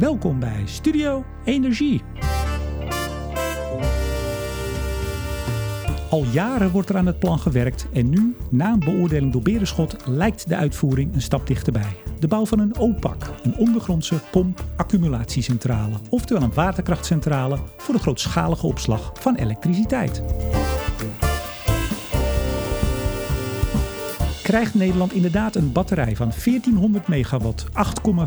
[0.00, 2.02] Welkom bij Studio Energie.
[6.10, 9.96] Al jaren wordt er aan het plan gewerkt en nu, na een beoordeling door Berenschot,
[10.04, 11.96] lijkt de uitvoering een stap dichterbij.
[12.18, 19.12] De bouw van een OPAC, een ondergrondse pomp-accumulatiecentrale, oftewel een waterkrachtcentrale voor de grootschalige opslag
[19.14, 20.22] van elektriciteit.
[24.50, 27.72] Krijgt Nederland inderdaad een batterij van 1400 megawatt, 8,4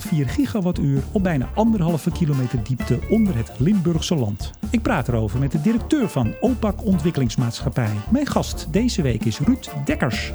[0.10, 4.52] gigawattuur op bijna anderhalve kilometer diepte onder het Limburgse land.
[4.72, 7.94] Ik praat erover met de directeur van OPAC Ontwikkelingsmaatschappij.
[8.12, 10.32] Mijn gast deze week is Ruud Dekkers.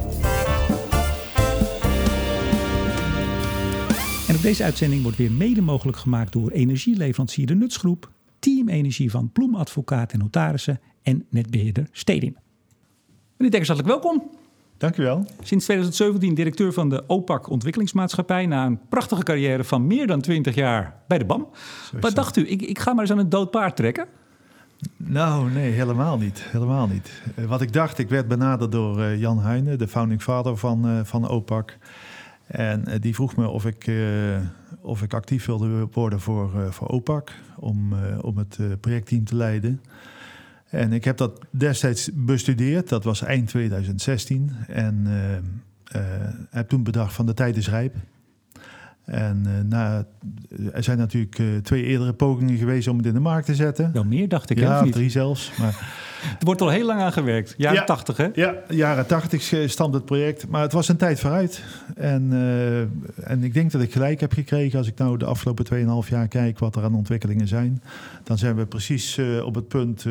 [4.29, 9.10] En op deze uitzending wordt weer mede mogelijk gemaakt door energieleverancier De Nutsgroep, Team Energie
[9.10, 12.37] van Ploemadvocaat en Notarissen en netbeheerder Stedin.
[13.37, 14.38] Meneer Dekkers, hartelijk welkom.
[14.78, 15.27] Dankjewel.
[15.42, 18.46] Sinds 2017 directeur van de OPAC Ontwikkelingsmaatschappij.
[18.46, 21.48] Na een prachtige carrière van meer dan 20 jaar bij de BAM.
[22.01, 22.48] Wat dacht u?
[22.48, 24.06] Ik, ik ga maar eens aan een dood paard trekken.
[24.96, 26.38] Nou, nee, helemaal niet.
[26.51, 27.23] Helemaal niet.
[27.34, 30.87] Eh, wat ik dacht, ik werd benaderd door uh, Jan Heijnen, de founding father van,
[30.87, 31.79] uh, van OPAC.
[32.46, 33.90] En die vroeg me of ik,
[34.80, 37.32] of ik actief wilde worden voor, voor OPAC.
[37.56, 39.80] Om, om het projectteam te leiden.
[40.71, 44.52] En ik heb dat destijds bestudeerd, dat was eind 2016.
[44.66, 46.09] En uh, uh,
[46.51, 47.95] heb toen bedacht van de tijd is rijp.
[49.09, 50.06] En uh, na,
[50.73, 53.92] er zijn natuurlijk uh, twee eerdere pogingen geweest om het in de markt te zetten.
[53.92, 54.59] Wel meer, dacht ik.
[54.59, 55.52] Ja, drie zelfs.
[55.59, 55.68] Maar...
[56.38, 57.54] er wordt al heel lang aan gewerkt.
[57.56, 58.28] Jaren ja, 80, hè?
[58.34, 60.48] Ja, jaren 80 stamt het project.
[60.48, 61.65] Maar het was een tijd vooruit.
[61.95, 62.80] En, uh,
[63.30, 65.66] en ik denk dat ik gelijk heb gekregen als ik nou de afgelopen
[66.04, 67.82] 2,5 jaar kijk wat er aan ontwikkelingen zijn.
[68.25, 70.06] Dan zijn we precies op het punt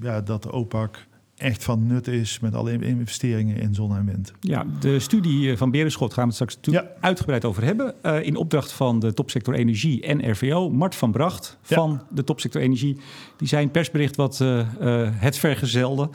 [0.00, 1.06] ja, dat de OPAC
[1.38, 4.32] echt van nut is met alle investeringen in zon en wind.
[4.40, 6.90] Ja, de studie van Berenschot gaan we het straks ja.
[7.00, 7.94] uitgebreid over hebben.
[8.02, 10.70] Uh, in opdracht van de topsector energie en RVO.
[10.70, 12.06] Mart van Bracht van ja.
[12.14, 13.00] de topsector energie.
[13.36, 16.10] Die zei in persbericht wat uh, uh, het vergezelde.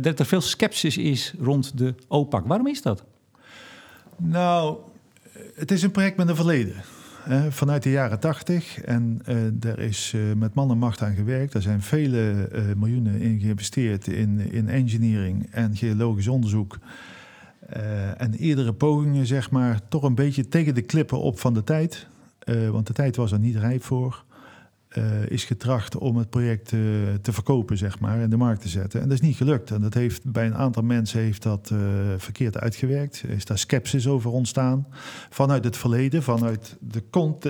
[0.00, 2.46] dat er veel sceptisch is rond de OPAC.
[2.46, 3.04] Waarom is dat?
[4.16, 4.76] Nou,
[5.54, 6.74] het is een project met een verleden
[7.50, 8.80] vanuit de jaren 80.
[8.80, 11.54] En uh, er is uh, met man en macht aan gewerkt.
[11.54, 16.78] Er zijn vele uh, miljoenen in geïnvesteerd in, in engineering en geologisch onderzoek.
[18.16, 22.06] en eerdere pogingen, zeg maar, toch een beetje tegen de klippen op van de tijd.
[22.70, 24.24] want de tijd was er niet rijp voor.
[24.98, 26.80] Uh, is getracht om het project uh,
[27.22, 29.00] te verkopen, zeg maar, in de markt te zetten.
[29.00, 29.70] En dat is niet gelukt.
[29.70, 31.78] En dat heeft bij een aantal mensen heeft dat uh,
[32.16, 33.22] verkeerd uitgewerkt.
[33.22, 34.86] Er is daar sceptisch over ontstaan.
[35.30, 37.42] Vanuit het verleden, vanuit de, cont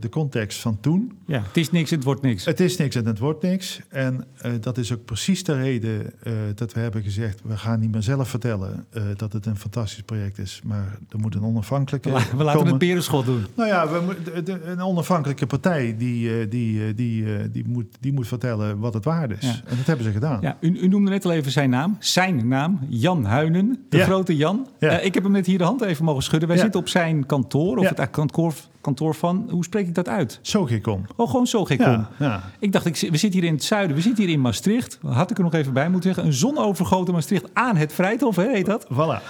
[0.00, 1.18] de context van toen.
[1.26, 2.44] Ja, het is niks, het wordt niks.
[2.44, 3.80] Het is niks en het wordt niks.
[3.88, 4.24] En
[4.60, 6.12] dat is ook precies de reden
[6.54, 7.40] dat we hebben gezegd...
[7.44, 8.86] we gaan niet meer zelf vertellen
[9.16, 10.60] dat het een fantastisch project is.
[10.64, 12.10] Maar er moet een onafhankelijke...
[12.10, 12.66] We, laten komen.
[12.66, 13.46] het perenschot doen.
[13.56, 16.48] Nou ja, we, de, een onafhankelijke partij die...
[16.48, 19.40] die die, die, moet, die moet vertellen wat het waard is.
[19.40, 19.54] Ja.
[19.66, 20.38] En dat hebben ze gedaan.
[20.40, 21.96] Ja, u, u, noemde net al even zijn naam.
[21.98, 24.68] Zijn naam, Jan Huinen, de grote Jan.
[24.78, 26.48] Uh, ik heb hem net hier de hand even mogen schudden.
[26.48, 29.48] Wij zitten op zijn kantoor, of het kantoor, kantoor van...
[29.50, 30.38] Hoe spreek ik dat uit?
[30.42, 31.04] Sogecom.
[31.16, 32.06] Oh, gewoon Sogecom.
[32.18, 33.96] Ja, Ik dacht, ik, we zitten hier in het zuiden.
[33.96, 34.98] We zitten hier in Maastricht.
[35.06, 36.32] Had ik er nog even bij moeten zeggen.
[36.32, 38.86] Een zonovergoten Maastricht aan het Vrijthof, hè, heet dat?
[38.92, 39.22] Voilà.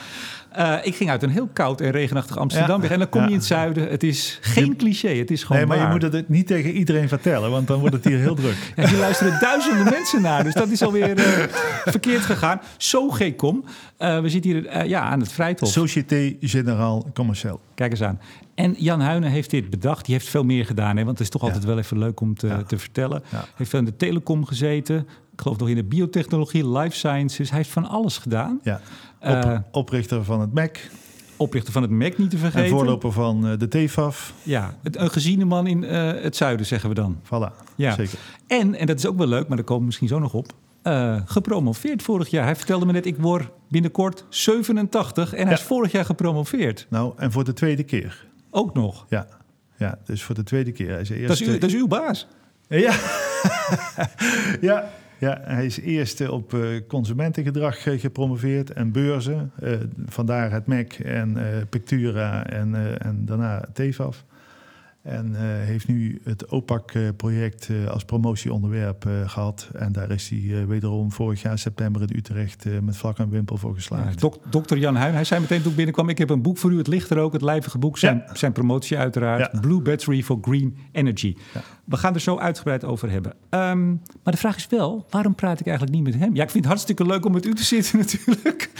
[0.59, 2.91] Uh, ik ging uit een heel koud en regenachtig Amsterdam weg.
[2.91, 3.89] En dan kom je in het zuiden.
[3.89, 5.87] Het is geen cliché, het is gewoon Nee, maar waar.
[5.87, 8.57] je moet het niet tegen iedereen vertellen, want dan wordt het hier heel druk.
[8.77, 11.25] Ja, hier luisteren duizenden mensen naar, dus dat is alweer uh,
[11.85, 12.61] verkeerd gegaan.
[12.77, 13.65] Zo kom.
[13.99, 15.69] Uh, we zitten hier ja, aan het Vrijthof.
[15.69, 17.59] Société Générale Commerciale.
[17.75, 18.21] Kijk eens aan.
[18.55, 20.05] En Jan Huinen heeft dit bedacht.
[20.05, 22.35] Die heeft veel meer gedaan, hè, want het is toch altijd wel even leuk om
[22.35, 23.23] te, te vertellen.
[23.29, 25.07] Hij heeft veel in de telecom gezeten.
[25.41, 27.49] Ik geloof nog in de biotechnologie, life sciences.
[27.49, 28.61] Hij heeft van alles gedaan.
[28.63, 28.81] Ja.
[29.21, 30.91] Op, uh, oprichter van het MEC.
[31.37, 32.65] Oprichter van het MEC, niet te vergeten.
[32.65, 34.35] En voorloper van uh, de TFAF.
[34.43, 37.21] Ja, een geziene man in uh, het zuiden, zeggen we dan.
[37.25, 37.95] Voilà, ja.
[37.95, 38.19] zeker.
[38.47, 40.53] En, en dat is ook wel leuk, maar daar komen we misschien zo nog op...
[41.25, 42.45] gepromoveerd vorig jaar.
[42.45, 46.87] Hij vertelde me net, ik word binnenkort 87 en hij is vorig jaar gepromoveerd.
[46.91, 48.27] Nou, en voor de tweede keer.
[48.51, 49.07] Ook nog?
[49.09, 49.27] Ja,
[49.77, 50.91] ja dus voor de tweede keer.
[50.91, 52.27] Hij is eerst, dat, is uw, dat is uw baas?
[52.69, 52.95] Ja.
[54.61, 59.53] ja, ja, hij is eerst op uh, consumentengedrag gepromoveerd en beurzen.
[60.07, 61.39] Vandaar het MEC en
[61.71, 64.25] Pictura en, en daarna TEFAF.
[65.03, 69.71] En heeft nu het OPAC-project als promotieonderwerp gehad.
[69.73, 73.75] En daar is hij wederom vorig jaar september in Utrecht met vlak en wimpel voor
[73.75, 74.21] geslaagd.
[74.21, 76.09] Ja, dokter Jan Huyn, hij zei meteen toen ik binnenkwam...
[76.09, 77.99] ik heb een boek voor u, het ligt er ook, het lijvige boek.
[77.99, 78.35] Zijn, ja.
[78.35, 79.61] zijn promotie uiteraard, ja.
[79.61, 81.37] Blue Battery for Green Energy.
[81.85, 83.33] We gaan er zo uitgebreid over hebben.
[83.51, 86.35] Um, maar de vraag is wel, waarom praat ik eigenlijk niet met hem?
[86.35, 88.71] Ja, ik vind het hartstikke leuk om met u te zitten natuurlijk.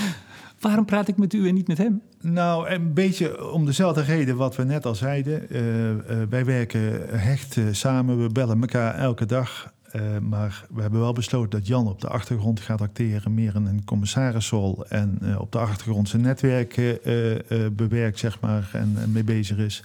[0.61, 2.03] Waarom praat ik met u en niet met hem?
[2.21, 5.47] Nou, een beetje om dezelfde reden wat we net al zeiden.
[6.31, 9.73] wij werken hecht samen, we bellen elkaar elke dag.
[9.97, 13.67] Uh, maar we hebben wel besloten dat Jan op de achtergrond gaat acteren, meer in
[13.67, 14.87] een commissarisrol.
[14.89, 17.37] En uh, op de achtergrond zijn netwerk uh,
[17.73, 19.83] bewerkt, zeg maar, en, en, mee bezig is.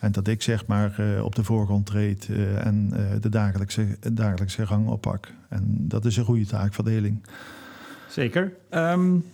[0.00, 2.28] En dat ik, zeg maar, op de voorgrond treed
[2.58, 5.32] en de dagelijkse, dagelijkse gang oppak.
[5.48, 7.22] En dat is een goede taakverdeling.
[8.08, 8.52] Zeker.
[8.70, 9.24] Um,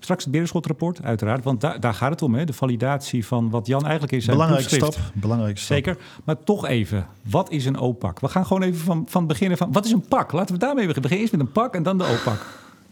[0.00, 1.44] Straks het Beerschot-rapport, uiteraard.
[1.44, 2.44] Want daar, daar gaat het om, hè?
[2.44, 4.26] de validatie van wat Jan eigenlijk is.
[4.26, 4.96] Belangrijke stap.
[5.14, 5.76] Belangrijke stap.
[5.76, 5.96] Zeker.
[6.24, 8.20] Maar toch even, wat is een O-pak?
[8.20, 10.32] We gaan gewoon even van, van beginnen van, wat is een pak?
[10.32, 11.02] Laten we daarmee beginnen.
[11.02, 12.46] Begin eerst met een pak en dan de O-pak.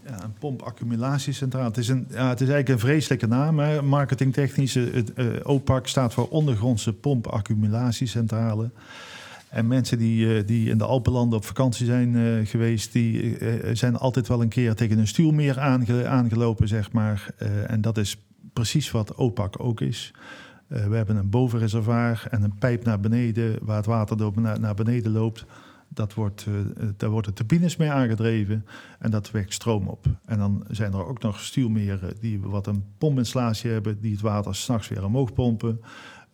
[0.07, 1.65] Ja, een pompaccumulatiecentraal.
[1.65, 3.59] Het is, een, ja, het is eigenlijk een vreselijke naam.
[3.59, 3.83] Hè.
[3.83, 8.71] Marketingtechnische, het uh, OPAC staat voor ondergrondse pompaccumulatiecentrale.
[9.51, 13.75] En mensen die, eh, die in de Alpenlanden op vakantie zijn uh, geweest, die uh,
[13.75, 17.31] zijn altijd wel een keer tegen een stuwmeer aange, aangelopen, zeg maar.
[17.67, 18.17] en dat is
[18.53, 20.15] precies wat OPAC ook is.
[20.67, 25.13] we hebben een bovenreservoir en een pijp naar beneden, waar het water naar, naar beneden
[25.13, 25.45] loopt.
[25.89, 26.47] Dat wordt,
[26.97, 28.67] daar worden turbines mee aangedreven
[28.99, 30.07] en dat wekt stroom op.
[30.25, 34.55] En dan zijn er ook nog stuwmeren die wat een pompinstallatie hebben, die het water
[34.55, 35.81] s'nachts weer omhoog pompen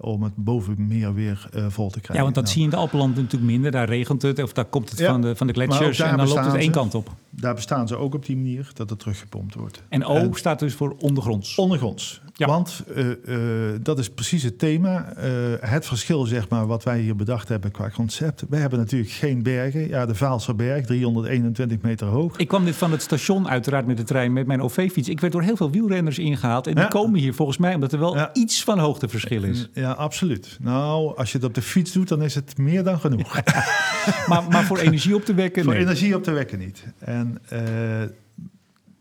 [0.04, 2.14] om het bovenmeer weer uh, vol te krijgen.
[2.14, 2.54] Ja, want dat nou.
[2.54, 3.70] zie je in de Alpenland natuurlijk minder.
[3.70, 6.44] Daar regent het of daar komt het van, de, van de gletsjers en dan loopt
[6.44, 7.10] het één kant op.
[7.30, 9.82] Daar bestaan ze ook op die manier dat het teruggepompt wordt.
[9.88, 11.58] En O staat dus voor ondergronds.
[11.58, 12.20] Ondergronds.
[12.36, 12.46] Ja.
[12.46, 15.12] Want uh, uh, dat is precies het thema.
[15.16, 15.24] Uh,
[15.60, 18.44] het verschil, zeg maar, wat wij hier bedacht hebben qua concept.
[18.48, 19.88] Wij hebben natuurlijk geen bergen.
[19.88, 22.36] Ja, de Vaalserberg, 321 meter hoog.
[22.36, 25.08] Ik kwam dit van het station uiteraard met de trein met mijn OV-fiets.
[25.08, 26.66] Ik werd door heel veel wielrenners ingehaald.
[26.66, 28.30] En die komen hier volgens mij omdat er wel ja.
[28.32, 29.68] iets van hoogteverschil is.
[29.72, 30.58] Ja, absoluut.
[30.60, 33.40] Nou, als je het op de fiets doet, dan is het meer dan genoeg.
[34.28, 35.64] maar, maar voor energie op te wekken?
[35.64, 36.84] Voor energie op te wekken niet.
[36.98, 37.38] En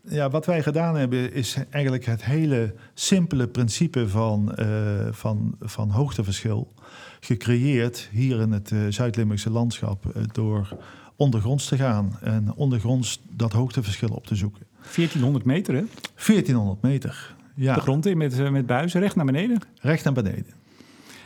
[0.08, 4.66] ja, wat wij gedaan hebben is eigenlijk het hele simpele principe van, uh,
[5.10, 6.72] van, van hoogteverschil
[7.20, 10.68] gecreëerd hier in het uh, Zuid-Limburgse landschap uh, door
[11.16, 14.66] ondergronds te gaan en ondergronds dat hoogteverschil op te zoeken.
[14.82, 15.84] 1400 meter, hè?
[16.26, 17.74] 1400 meter, ja.
[17.74, 19.60] De grond in met, met buizen, recht naar beneden?
[19.80, 20.52] Recht naar beneden.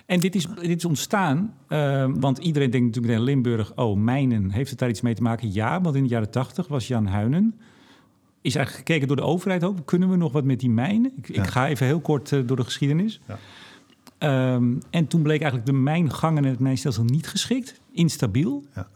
[0.07, 1.55] En dit is, dit is ontstaan,
[2.15, 3.77] want iedereen denkt natuurlijk in Limburg...
[3.77, 5.53] oh, mijnen, heeft het daar iets mee te maken?
[5.53, 7.55] Ja, want in de jaren 80 was Jan Huinen
[8.49, 9.87] is eigenlijk gekeken door de overheid ook.
[9.87, 11.13] Kunnen we nog wat met die mijnen?
[11.17, 13.21] Ik, ik ga even heel kort uh, door de geschiedenis.
[13.27, 13.39] Ja.
[14.55, 18.65] Um, en toen bleek eigenlijk de mijngangen en het mijnstelsel niet geschikt, instabiel.
[18.75, 18.87] Ja.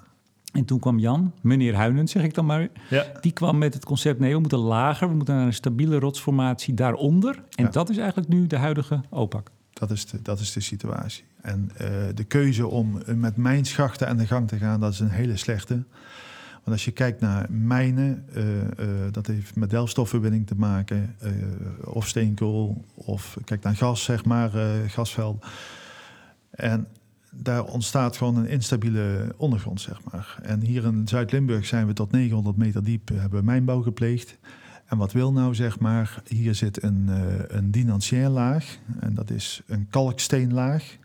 [0.53, 2.69] En toen kwam Jan, meneer Huinen, zeg ik dan maar.
[2.91, 3.07] Ja.
[3.21, 6.75] Die kwam met het concept: nee, we moeten lager, we moeten naar een stabiele rotsformatie
[6.75, 7.43] daaronder.
[7.55, 9.51] En dat is eigenlijk nu de huidige OPAC.
[9.73, 11.25] Dat is de, dat is de situatie.
[11.41, 15.11] En uh, de keuze om met mijnschachten aan de gang te gaan, dat is een
[15.11, 15.85] hele slechte.
[16.65, 18.67] Want als je kijkt naar mijnen, uh, uh,
[19.11, 21.31] dat heeft met delfstofverwinning te maken, uh,
[21.85, 24.51] of steenkool, of kijk naar gas, zeg maar,
[24.87, 25.47] gasveld.
[26.51, 26.87] En
[27.31, 30.39] daar ontstaat gewoon een instabiele ondergrond, zeg maar.
[30.43, 34.39] En hier in Zuid-Limburg zijn we tot 900 meter diep, hebben mijnbouw gepleegd.
[34.87, 37.09] En wat wil nou, zeg maar, hier zit een,
[37.47, 40.97] een dinantieerlaag, en dat is een kalksteenlaag.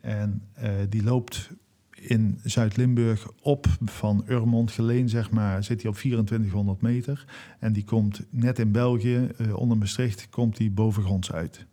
[0.00, 0.42] En
[0.88, 1.50] die loopt
[2.00, 7.24] in Zuid-Limburg op van Urmond Geleen, zeg maar, zit hij op 2400 meter.
[7.58, 11.66] En die komt net in België, uh, onder Maastricht, komt die bovengronds uit.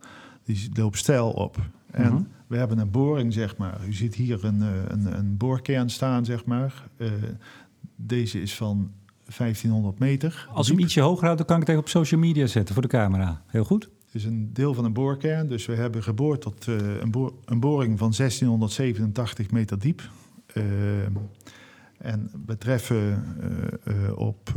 [0.44, 1.57] Die loopt stijl op.
[1.91, 2.24] En mhm.
[2.47, 3.79] we hebben een boring, zeg maar.
[3.88, 6.84] U ziet hier een, eh, een, een boorkern staan, zeg maar.
[6.98, 7.12] Uh,
[7.96, 8.91] deze is van
[9.38, 10.48] 1500 meter.
[10.53, 12.84] Als we hem ietsje hoger houden, kan ik het even op social media zetten voor
[12.84, 13.41] de camera.
[13.48, 13.89] Heel goed.
[14.17, 15.47] Is een deel van een boorkern.
[15.47, 20.09] Dus we hebben geboord tot uh, een, boor, een, boring van 1687 meter diep.
[20.53, 20.63] Uh,
[21.97, 23.24] en we treffen
[23.88, 24.51] uh, op,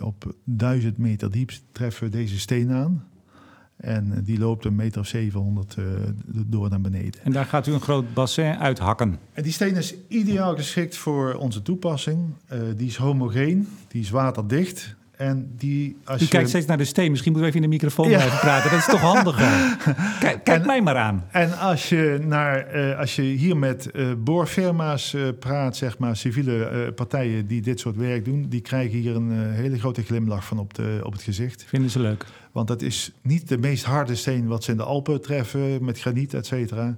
[0.00, 3.04] op 1000 meter diep treffen we deze steen aan.
[3.76, 5.76] En die loopt een meter of 700
[6.46, 7.20] door naar beneden.
[7.22, 9.18] En daar gaat u een groot bassin uithakken.
[9.32, 12.34] En die steen is ideaal geschikt voor onze toepassing.
[12.76, 14.96] die is homogeen, die is waterdicht.
[15.22, 17.10] En die, als U kijkt steeds naar de steen.
[17.10, 18.70] Misschien moeten we even in de microfoon blijven praten.
[18.70, 19.76] Dat is toch handiger?
[20.20, 21.24] kijk, kijk mij maar aan.
[21.30, 26.16] En als je, naar, uh, als je hier met uh, boorfirma's uh, praat, zeg maar,
[26.16, 30.58] civiele partijen die dit soort werk doen, die krijgen hier een hele grote glimlach van
[30.58, 31.64] op, de, op het gezicht.
[31.66, 32.24] Vinden ze leuk?
[32.52, 36.00] Want dat is niet de meest harde steen wat ze in de Alpen treffen, met
[36.00, 36.96] graniet, et cetera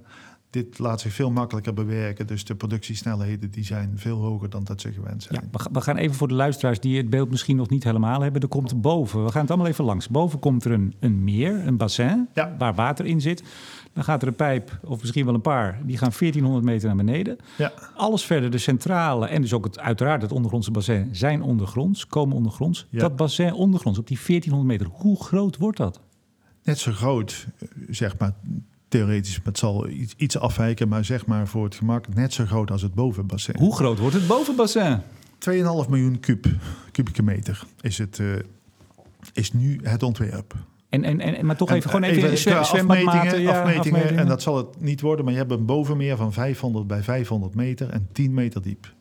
[0.55, 2.27] dit laat zich veel makkelijker bewerken.
[2.27, 5.49] Dus de productiesnelheden die zijn veel hoger dan dat ze gewend zijn.
[5.51, 8.41] Ja, we gaan even voor de luisteraars die het beeld misschien nog niet helemaal hebben.
[8.41, 10.09] Er komt boven, we gaan het allemaal even langs.
[10.09, 13.43] Boven komt er een, een meer, een bassin, waar water in zit.
[13.93, 17.05] Dan gaat er een pijp, of misschien wel een paar, die gaan 1400 meter naar
[17.05, 17.37] beneden.
[17.57, 17.73] Ja.
[17.95, 22.35] Alles verder, de centrale en dus ook het, uiteraard het ondergrondse bassin, zijn ondergronds, komen
[22.35, 22.87] ondergronds.
[22.91, 25.99] Dat bassin ondergronds, op die 1400 meter, hoe groot wordt dat?
[26.65, 27.47] net zo groot,
[27.89, 28.33] zeg maar,
[28.97, 32.71] theoretisch, het zal iets, iets afwijken, maar zeg maar voor het gemak net zo groot
[32.71, 33.55] als het bovenbassin.
[33.57, 35.01] Hoe groot wordt het bovenbassin?
[35.49, 36.45] 2,5 miljoen kub,
[36.91, 38.35] kubieke meter is, het, uh,
[39.33, 40.53] is nu het ontwerp.
[40.89, 44.57] En, en, en, maar toch even, gewoon even, even afmetingen, ja, afmetingen, En dat zal
[44.57, 48.33] het niet worden, maar je hebt een bovenmeer van 500 bij 500 meter en 10
[48.33, 48.93] meter diep.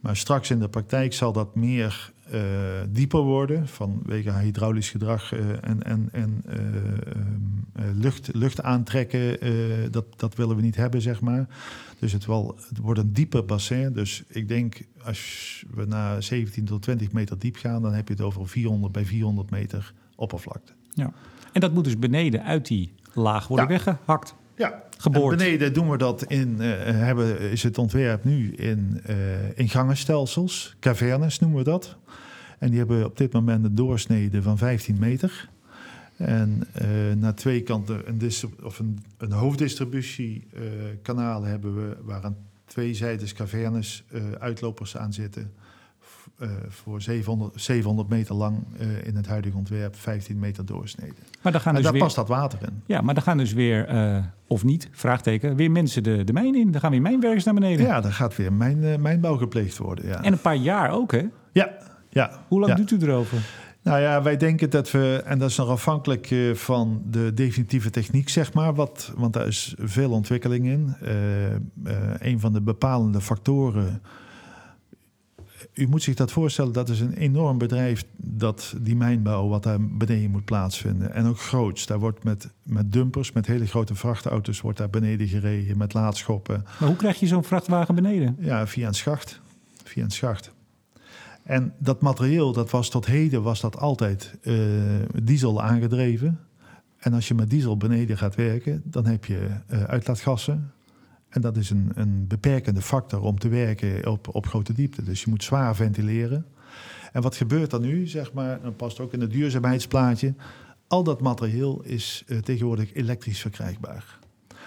[0.00, 2.40] Maar straks in de praktijk zal dat meer uh,
[2.88, 9.38] dieper worden vanwege hydraulisch gedrag uh, en, en, en uh, lucht, lucht aantrekken.
[9.90, 11.46] dat, dat willen we niet hebben, zeg maar.
[11.98, 13.92] Dus het, wel, het wordt een dieper bassin.
[13.92, 18.14] Dus ik denk als we naar 17 tot 20 meter diep gaan, dan heb je
[18.14, 20.72] het over 400 bij 400 meter oppervlakte.
[20.90, 21.12] Ja.
[21.52, 24.34] En dat moet dus beneden uit die laag worden weggehakt.
[24.56, 25.36] Ja, geboord.
[25.36, 30.76] beneden doen we dat in, uh, hebben, is het ontwerp nu in, uh, in gangenstelsels,
[30.80, 31.96] cavernes noemen we dat.
[32.58, 35.48] En die hebben op dit moment een doorsnede van 15 meter.
[36.16, 38.30] En uh, naar twee kanten een,
[38.62, 44.04] of een, een hoofddistributiekanaal hebben we waar aan twee zijdes cavernes
[44.38, 45.52] uitlopers aan zitten.
[46.42, 51.14] Uh, voor 700, 700 meter lang uh, in het huidige ontwerp, 15 meter doorsneden.
[51.42, 52.82] Maar dan gaan en dus daar weer, past dat water in.
[52.86, 56.54] Ja, maar dan gaan dus weer, uh, of niet, vraagteken, weer mensen de, de mijn
[56.54, 56.70] in.
[56.70, 57.86] Dan gaan weer mijnwerkers naar beneden.
[57.86, 60.06] Ja, dan gaat weer mijn, mijnbouw gepleegd worden.
[60.06, 60.22] Ja.
[60.22, 61.26] En een paar jaar ook, hè?
[61.52, 61.70] Ja.
[62.10, 62.78] ja Hoe lang ja.
[62.78, 63.38] doet u erover?
[63.82, 68.28] Nou ja, wij denken dat we, en dat is nog afhankelijk van de definitieve techniek,
[68.28, 70.94] zeg maar, wat, want daar is veel ontwikkeling in.
[72.18, 74.02] een van de bepalende factoren
[75.74, 79.78] u moet zich dat voorstellen, dat is een enorm bedrijf, dat, die mijnbouw, wat daar
[79.80, 81.14] beneden moet plaatsvinden.
[81.14, 81.86] En ook groots.
[81.86, 86.64] Daar wordt met, met dumpers, met hele grote vrachtauto's, wordt daar beneden gereden, met laadschoppen.
[86.78, 88.36] Maar hoe krijg je zo'n vrachtwagen beneden?
[88.40, 89.40] Ja, via een schacht.
[89.84, 90.52] Via een schacht.
[91.42, 94.54] En dat materieel, dat was tot heden, was dat altijd uh,
[95.22, 96.40] diesel aangedreven.
[96.98, 100.72] En als je met diesel beneden gaat werken, dan heb je uh, uitlaatgassen,
[101.34, 105.02] en dat is een, een beperkende factor om te werken op, op grote diepte.
[105.02, 106.46] Dus je moet zwaar ventileren.
[107.12, 110.34] En wat gebeurt dan nu, zeg maar, dat past ook in het duurzaamheidsplaatje.
[110.88, 114.18] Al dat materieel is uh, tegenwoordig elektrisch verkrijgbaar.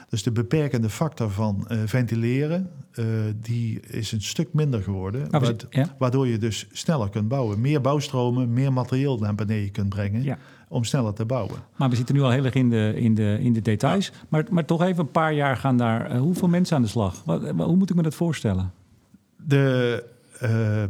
[0.10, 3.06] Dus de beperkende factor van uh, ventileren, uh,
[3.42, 5.30] die is een stuk minder geworden.
[5.30, 5.96] Ah, ja.
[5.98, 7.62] Waardoor je dus sneller kunt bouwen.
[7.62, 10.24] Meer bouwstromen, meer materieel naar beneden kunt brengen.
[10.24, 11.56] Ja om sneller te bouwen.
[11.76, 14.12] Maar we zitten nu al heel erg in de, in de, in de details.
[14.30, 16.12] Maar, maar toch even een paar jaar gaan daar...
[16.12, 17.24] Uh, hoeveel mensen aan de slag?
[17.26, 18.72] Wat, hoe moet ik me dat voorstellen?
[19.36, 20.04] De,
[20.44, 20.84] uh,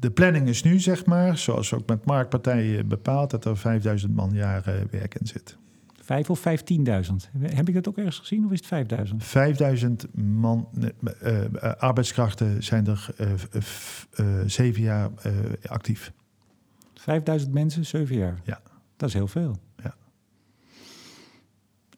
[0.00, 3.30] de planning is nu, zeg maar, zoals ook met marktpartijen bepaald...
[3.30, 5.56] dat er 5000 man jaar uh, werk in zit.
[6.02, 6.44] Vijf of 15.000?
[7.40, 9.24] Heb ik dat ook ergens gezien of is het 5000?
[9.24, 10.68] 5000 man,
[11.78, 13.08] arbeidskrachten zijn er
[14.46, 15.10] zeven jaar
[15.66, 16.12] actief.
[16.94, 18.40] 5000 mensen, zeven jaar?
[18.44, 18.60] Ja.
[18.98, 19.56] Dat is heel veel.
[19.82, 19.94] Ja.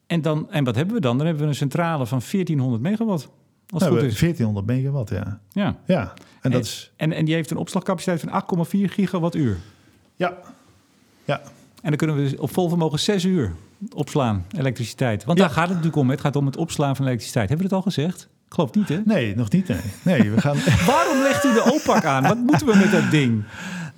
[0.06, 1.16] En, dan, en wat hebben we dan?
[1.16, 3.28] Dan hebben we een centrale van 1400 megawatt.
[3.68, 4.18] Als goed is.
[4.20, 5.40] 1400 megawatt, ja.
[5.52, 5.76] Ja.
[5.86, 6.12] ja.
[6.40, 6.92] En, dat is...
[6.96, 9.58] en, en die heeft een opslagcapaciteit van 8,4 gigawattuur.
[10.16, 10.38] Ja.
[11.24, 11.40] ja.
[11.82, 13.54] En dan kunnen we dus op vol vermogen 6 uur
[13.94, 15.24] opslaan, elektriciteit.
[15.24, 16.10] Want daar gaat het natuurlijk om.
[16.10, 17.48] Het gaat om het opslaan van elektriciteit.
[17.48, 18.28] Hebben we het al gezegd?
[18.46, 19.00] Ik geloof niet, hè?
[19.04, 19.68] Nee, nog niet.
[19.68, 19.80] Nee.
[20.02, 20.56] nee we gaan...
[20.86, 22.22] Waarom legt u de OPAC aan?
[22.22, 23.44] Wat moeten we met dat ding?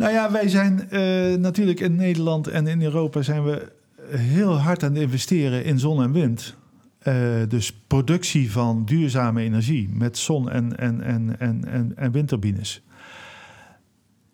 [0.03, 3.73] Nou ja, wij zijn uh, natuurlijk in Nederland en in Europa zijn we
[4.07, 6.57] heel hard aan het investeren in zon en wind.
[7.03, 7.15] Uh,
[7.49, 12.83] dus productie van duurzame energie met zon- en, en, en, en, en, en windturbines.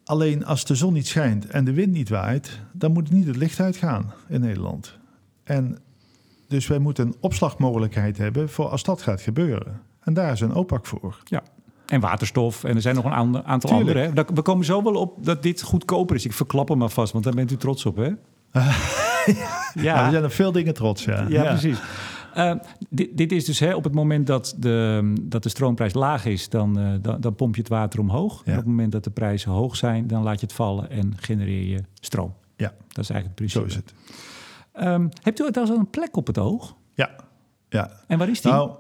[0.05, 3.37] Alleen als de zon niet schijnt en de wind niet waait, dan moet niet het
[3.37, 4.99] licht uitgaan in Nederland.
[5.45, 5.79] En
[6.49, 9.81] dus wij moeten een opslagmogelijkheid hebben voor als dat gaat gebeuren.
[10.01, 11.23] En daar is een OPAC voor.
[11.25, 11.43] Ja,
[11.89, 12.65] en waterstof.
[12.65, 13.99] En er zijn nog een aantal andere.
[13.99, 14.13] Hè?
[14.35, 16.25] We komen zo wel op dat dit goedkoper is.
[16.25, 18.05] Ik verklap hem maar vast, want daar bent u trots op, hè?
[18.53, 19.95] ja.
[19.95, 21.27] Nou, er zijn er veel dingen trots, ja.
[21.29, 21.79] Ja, precies.
[22.37, 22.53] Uh,
[22.91, 26.49] dit, dit, is dus hè, op het moment dat de, dat de stroomprijs laag is,
[26.49, 28.43] dan, uh, dan, dan, pomp je het water omhoog.
[28.45, 31.13] En op het moment dat de prijzen hoog zijn, dan laat je het vallen en
[31.17, 32.35] genereer je stroom.
[32.57, 32.73] Ja.
[32.89, 33.71] Dat is eigenlijk het principe.
[33.71, 33.95] Zo is het.
[34.87, 36.77] Um, hebt u het al een plek op het oog?
[36.95, 37.11] Ja.
[37.69, 37.91] Ja.
[38.07, 38.53] En waar is die?
[38.53, 38.71] Nou,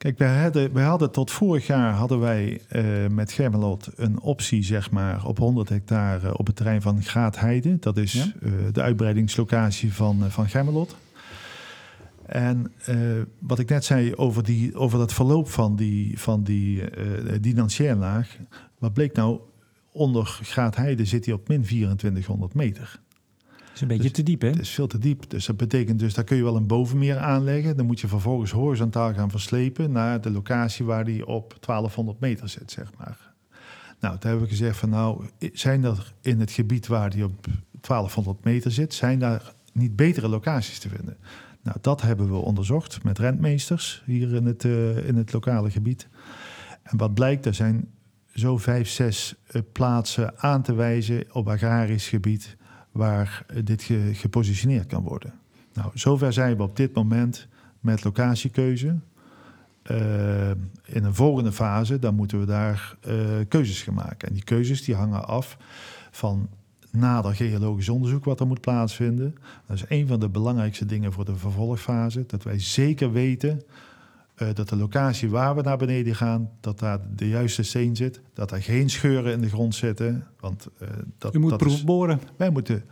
[0.00, 4.62] Kijk, wij hadden, wij hadden tot vorig jaar hadden wij uh, met Germelot een optie,
[4.62, 7.78] zeg maar, op 100 hectare op het terrein van Graatheide.
[7.78, 8.32] Dat is ja?
[8.42, 10.96] uh, de uitbreidingslocatie van, uh, van Germelot.
[12.26, 12.72] En
[13.38, 16.82] wat ik net zei over, die, over dat verloop van die, van die
[17.96, 18.36] laag.
[18.78, 19.40] Wat bleek nou?
[19.92, 23.00] Onder Graatheide zit hij op min 2400 meter
[23.80, 24.48] is een beetje dus te diep, hè?
[24.48, 25.30] Het is veel te diep.
[25.30, 27.76] Dus dat betekent dus, daar kun je wel een bovenmeer aanleggen.
[27.76, 32.48] Dan moet je vervolgens horizontaal gaan verslepen naar de locatie waar die op 1200 meter
[32.48, 33.34] zit, zeg maar.
[34.00, 37.46] Nou, toen hebben we gezegd van nou, zijn er in het gebied waar die op
[37.80, 41.16] 1200 meter zit, zijn daar niet betere locaties te vinden.
[41.62, 46.08] Nou, dat hebben we onderzocht met rentmeesters hier in het, uh, in het lokale gebied.
[46.82, 47.88] En wat blijkt, er zijn
[48.34, 52.56] zo vijf, zes uh, plaatsen aan te wijzen op agrarisch gebied
[52.92, 55.32] waar uh, dit ge gepositioneerd kan worden.
[55.72, 57.46] Nou, zover zijn we op dit moment
[57.80, 58.98] met locatiekeuze.
[60.84, 62.96] in een volgende fase, dan moeten we daar
[63.48, 64.28] keuzes gaan maken.
[64.28, 65.56] En die keuzes die hangen af
[66.10, 66.48] van
[66.90, 69.34] nader geologisch onderzoek wat er moet plaatsvinden.
[69.66, 72.24] Dat is een van de belangrijkste dingen voor de vervolgfase.
[72.26, 73.62] Dat wij zeker weten
[74.54, 78.20] dat de locatie waar we naar beneden gaan, dat daar de juiste steen zit.
[78.34, 80.26] Dat er geen scheuren in de grond zitten.
[80.40, 82.18] Want, uh, dat, U moet dat proefboren.
[82.18, 82.84] Is, wij moeten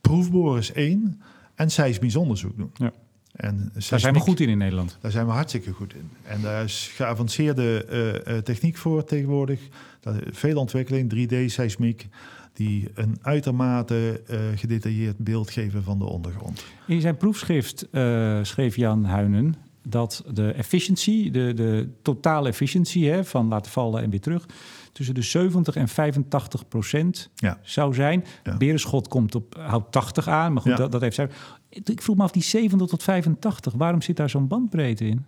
[0.00, 1.20] proefboren is één
[1.54, 2.70] en seismisch onderzoek doen.
[2.74, 2.92] Ja.
[3.32, 4.98] En seismiek, daar zijn we goed in in Nederland.
[5.00, 6.10] Daar zijn we hartstikke goed in.
[6.22, 7.86] En daar is geavanceerde
[8.26, 9.60] uh, techniek voor tegenwoordig.
[10.00, 12.08] Dat, veel ontwikkeling, 3D-seismiek
[12.52, 16.64] die een uitermate uh, gedetailleerd beeld geven van de ondergrond.
[16.86, 23.24] In zijn proefschrift uh, schreef Jan Huinen dat de efficiency, de, de totale efficiëntie hè,
[23.24, 24.46] van laten vallen en weer terug,
[24.92, 27.58] tussen de 70 en 85 procent ja.
[27.62, 28.24] zou zijn.
[28.44, 28.56] Ja.
[28.56, 30.76] Berenschot komt op, houdt 80 aan, maar goed, Ja.
[30.76, 31.28] dat, dat heeft zij.
[31.68, 35.24] Ik vroeg me af, die 70 tot 85, waarom zit daar zo'n bandbreedte in?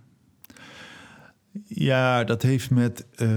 [1.66, 3.07] Ja, dat heeft met.
[3.16, 3.28] eh,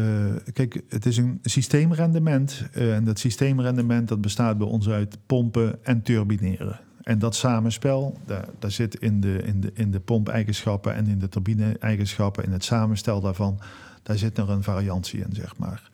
[0.54, 2.64] kijk, het is een systeemrendement.
[2.74, 6.80] eh, en dat systeemrendement dat bestaat bij ons uit pompen en turbineren.
[7.04, 11.20] En dat samenspel, daar, daar zit in de, in, de, in de pompeigenschappen en in
[11.20, 13.60] de turbine-eigenschappen, in het samenstel daarvan,
[14.04, 15.92] daar zit er een variantie in, zeg maar.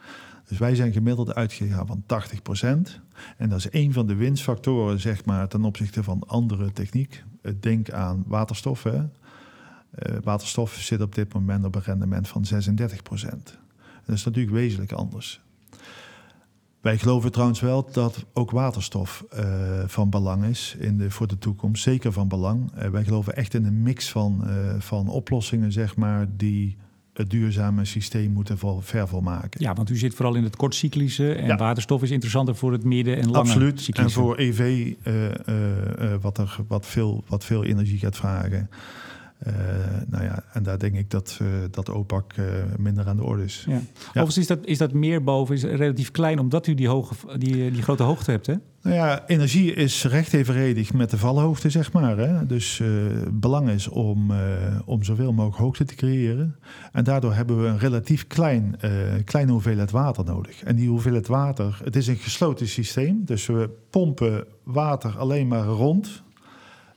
[0.48, 3.02] Dus wij zijn gemiddeld uitgegaan van 80%.
[3.38, 7.24] En dat is een van de winstfactoren, zeg maar, ten opzichte van andere techniek.
[7.42, 8.84] Eh, Denk aan waterstof.
[8.84, 8.98] Hè.
[8.98, 13.58] Uh, waterstof zit op dit moment op een rendement van 36 procent.
[14.06, 15.42] Dat is natuurlijk wezenlijk anders.
[16.82, 19.44] Wij geloven trouwens wel dat ook waterstof uh,
[19.86, 21.84] van belang is in de, voor de toekomst.
[21.84, 22.72] Zeker van belang.
[22.78, 24.48] Uh, wij geloven echt in een mix van,
[24.80, 26.78] van oplossingen, zeg maar, die
[27.14, 29.62] het duurzame systeem moeten vol, ver volmaken.
[29.64, 31.56] Ja, want u zit vooral in het kortcyclische en Ja.
[31.56, 33.82] waterstof is interessanter voor het midden- en lange Absoluut.
[33.82, 34.20] cyclische.
[34.20, 34.94] En voor EV,
[36.22, 38.70] wat, er, wat, veel, wat veel energie gaat vragen.
[39.48, 39.54] Uh,
[40.08, 42.46] nou ja, en daar denk ik dat, uh, dat OPAC uh,
[42.78, 43.64] minder aan de orde is.
[43.68, 43.74] Ja.
[43.74, 43.82] Ja.
[44.08, 47.72] Overigens is dat, is dat meer boven, is relatief klein, omdat u die, hoge, die,
[47.72, 48.54] die grote hoogte hebt, hè?
[48.82, 52.18] Nou ja, energie is recht evenredig met de valhoogte, zeg maar.
[52.18, 52.46] Hè?
[52.46, 54.32] Dus het belang is om,
[54.86, 56.56] om zoveel mogelijk hoogte te creëren.
[56.92, 58.80] En daardoor hebben we een relatief klein,
[59.26, 60.64] kleine hoeveelheid water nodig.
[60.64, 63.22] En die hoeveelheid water, het is een gesloten systeem.
[63.26, 66.24] Dus we pompen water alleen maar rond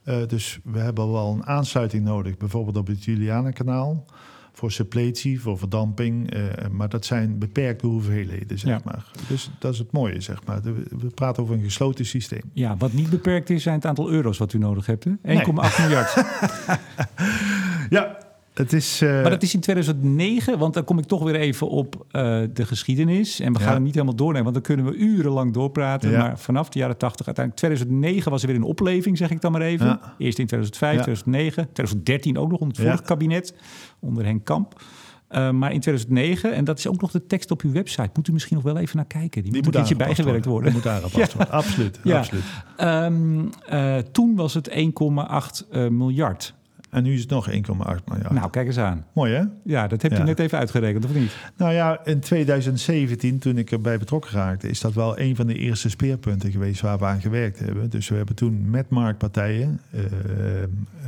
[0.04, 4.04] uh, dus we hebben wel een aansluiting nodig, bijvoorbeeld op het Julianenkanaal.
[4.54, 6.34] Voor suppletie, voor verdamping.
[6.36, 8.80] Uh, maar dat zijn beperkte hoeveelheden, zeg Ja.
[8.84, 9.04] maar.
[9.28, 10.62] Dus dat is het mooie, zeg maar.
[10.62, 12.42] We praten over een gesloten systeem.
[12.52, 15.04] Ja, wat niet beperkt is, zijn het aantal euro's wat u nodig hebt.
[15.04, 15.10] hè?
[15.10, 15.44] 1,8 Nee.
[15.78, 16.14] miljard.
[17.90, 18.16] Ja,
[18.54, 19.02] het is...
[19.02, 22.22] uh, Maar dat is in 2009, want dan kom ik toch weer even op uh,
[22.52, 23.40] de geschiedenis.
[23.40, 23.74] En we gaan Ja.
[23.74, 26.10] hem niet helemaal doornemen, want dan kunnen we urenlang doorpraten.
[26.10, 26.18] Ja.
[26.18, 29.52] Maar vanaf de jaren 80, uiteindelijk 2009 was er weer een opleving, zeg ik dan
[29.52, 29.86] maar even.
[29.86, 30.14] Ja.
[30.18, 31.02] Eerst in 2005, Ja.
[31.02, 33.54] 2009, 2013 ook nog onder het vorige kabinet,
[34.00, 34.80] onder Henk Kamp.
[35.30, 38.28] Uh, maar in 2009, en dat is ook nog de tekst op uw website, moet
[38.28, 39.42] u misschien nog wel even naar kijken.
[39.42, 40.72] Die, die moet ietsje aangepast bijgewerkt worden.
[40.72, 41.54] Die moet aangepast worden.
[41.54, 42.42] Absoluut, absoluut.
[42.76, 46.54] Ehm, eh, toen was het 1,8 eh, miljard.
[46.92, 47.54] En nu is het nog 1,8
[48.06, 48.30] miljard.
[48.30, 49.06] Nou, kijk eens aan.
[49.12, 49.42] Mooi, hè?
[49.64, 50.22] Ja, dat hebt u Ja.
[50.24, 51.36] net even uitgerekend, of niet?
[51.56, 55.54] Nou ja, in 2017, toen ik erbij betrokken raakte, is dat wel een van de
[55.54, 57.90] eerste speerpunten geweest waar we aan gewerkt hebben.
[57.90, 60.00] Dus we hebben toen met marktpartijen, uh,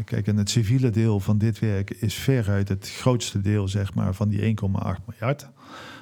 [0.05, 4.15] kijk, en het civiele deel van dit werk is veruit het grootste deel, zeg maar,
[4.15, 5.49] van die 1,8 miljard.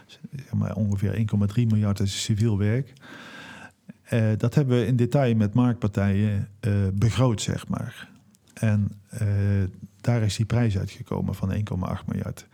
[0.06, 2.92] Zeg maar ongeveer 1,3 miljard is civiel werk.
[4.12, 8.08] Uh, dat hebben we in detail met marktpartijen uh, begroot, zeg maar.
[8.54, 9.20] En uh,
[10.00, 11.60] daar is die prijs uitgekomen van 1,8
[12.06, 12.46] miljard.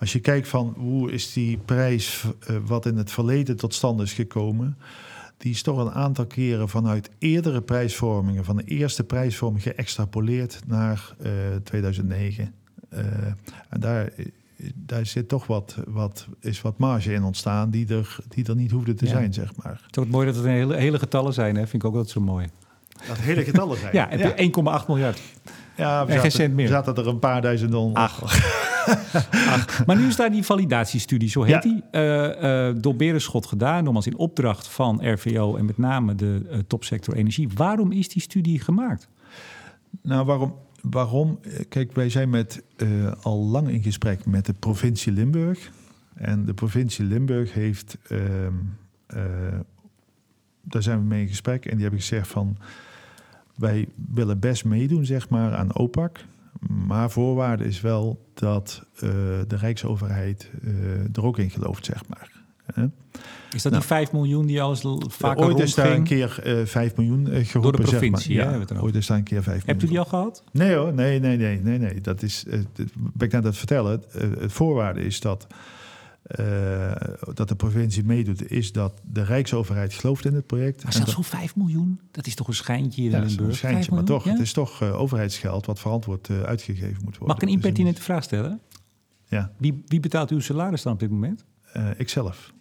[0.00, 4.00] Als je kijkt van hoe is die prijs uh, wat in het verleden tot stand
[4.00, 4.76] is gekomen,
[5.38, 11.14] die is toch een aantal keren vanuit eerdere prijsvormingen, van de eerste prijsvorming geëxtrapoleerd naar
[11.22, 11.30] uh,
[11.64, 12.54] 2009.
[13.68, 14.12] en daar,
[14.74, 18.70] daar zit toch wat, wat, is wat marge in ontstaan die er, die er niet
[18.70, 19.10] hoefde te Ja.
[19.10, 19.80] zijn, zeg maar.
[19.86, 21.60] Het is ook mooi dat het hele, hele getallen zijn, hè?
[21.60, 22.46] vind ik ook altijd zo mooi.
[23.08, 23.94] Dat hele getallen zijn.
[24.00, 24.50] Ja, je
[24.80, 25.20] 1,8 miljard.
[25.76, 26.68] Ja, En geen zaten, cent meer.
[26.68, 28.02] zaten er een paar duizend onder.
[28.02, 28.22] Ach.
[29.48, 29.86] Ach.
[29.86, 31.60] Maar nu is daar die validatiestudie, zo heet Ja.
[31.60, 36.46] die, eh, eh, door Berenschot gedaan, nogmaals in opdracht van RVO en met name de
[36.50, 37.48] eh, topsector energie.
[37.54, 39.08] Waarom is die studie gemaakt?
[40.02, 40.54] Nou, waarom?
[40.90, 41.40] waarom?
[41.68, 42.62] Kijk, wij zijn met,
[43.22, 45.70] al lang in gesprek met de provincie Limburg.
[46.14, 48.52] En de provincie Limburg heeft, ehm,
[49.06, 49.22] eh,
[50.62, 51.64] daar zijn we mee in gesprek.
[51.64, 52.56] En die hebben gezegd van,
[53.56, 56.24] wij willen best meedoen, zeg maar, aan OPAC.
[56.86, 58.82] Maar voorwaarde is wel dat
[59.48, 60.50] de Rijksoverheid
[61.12, 62.44] er ook in gelooft, zeg maar.
[63.52, 64.22] Is dat die 5 nou.
[64.22, 64.76] miljoen die al
[65.08, 67.60] vaak Ooit is daar een keer uh, 5 miljoen uh, geroepen.
[67.62, 68.66] Door de provincie, zeg maar.
[68.68, 69.66] ja, Ooit is daar een keer 5 miljoen.
[69.66, 70.42] Hebt u die al gehad?
[70.52, 71.78] Nee hoor, nee, nee, nee, nee.
[71.78, 72.00] nee.
[72.00, 74.02] Dat is, uh, ben ik net aan het vertellen.
[74.38, 75.46] het voorwaarde is dat,
[77.34, 80.82] dat de provincie meedoet, is dat de Rijksoverheid gelooft in het project.
[80.84, 83.48] Maar zelfs zo'n 5 miljoen, dat is toch een schijntje hier ja, in Limburg?
[83.48, 87.26] een schijntje, maar toch, het is toch overheidsgeld wat verantwoord uitgegeven moet worden.
[87.26, 88.60] Mag ik een impertinente vraag stellen?
[89.28, 89.52] Ja.
[89.56, 91.44] Wie, wie betaalt uw salaris dan op dit moment?
[91.96, 92.52] ikzelf.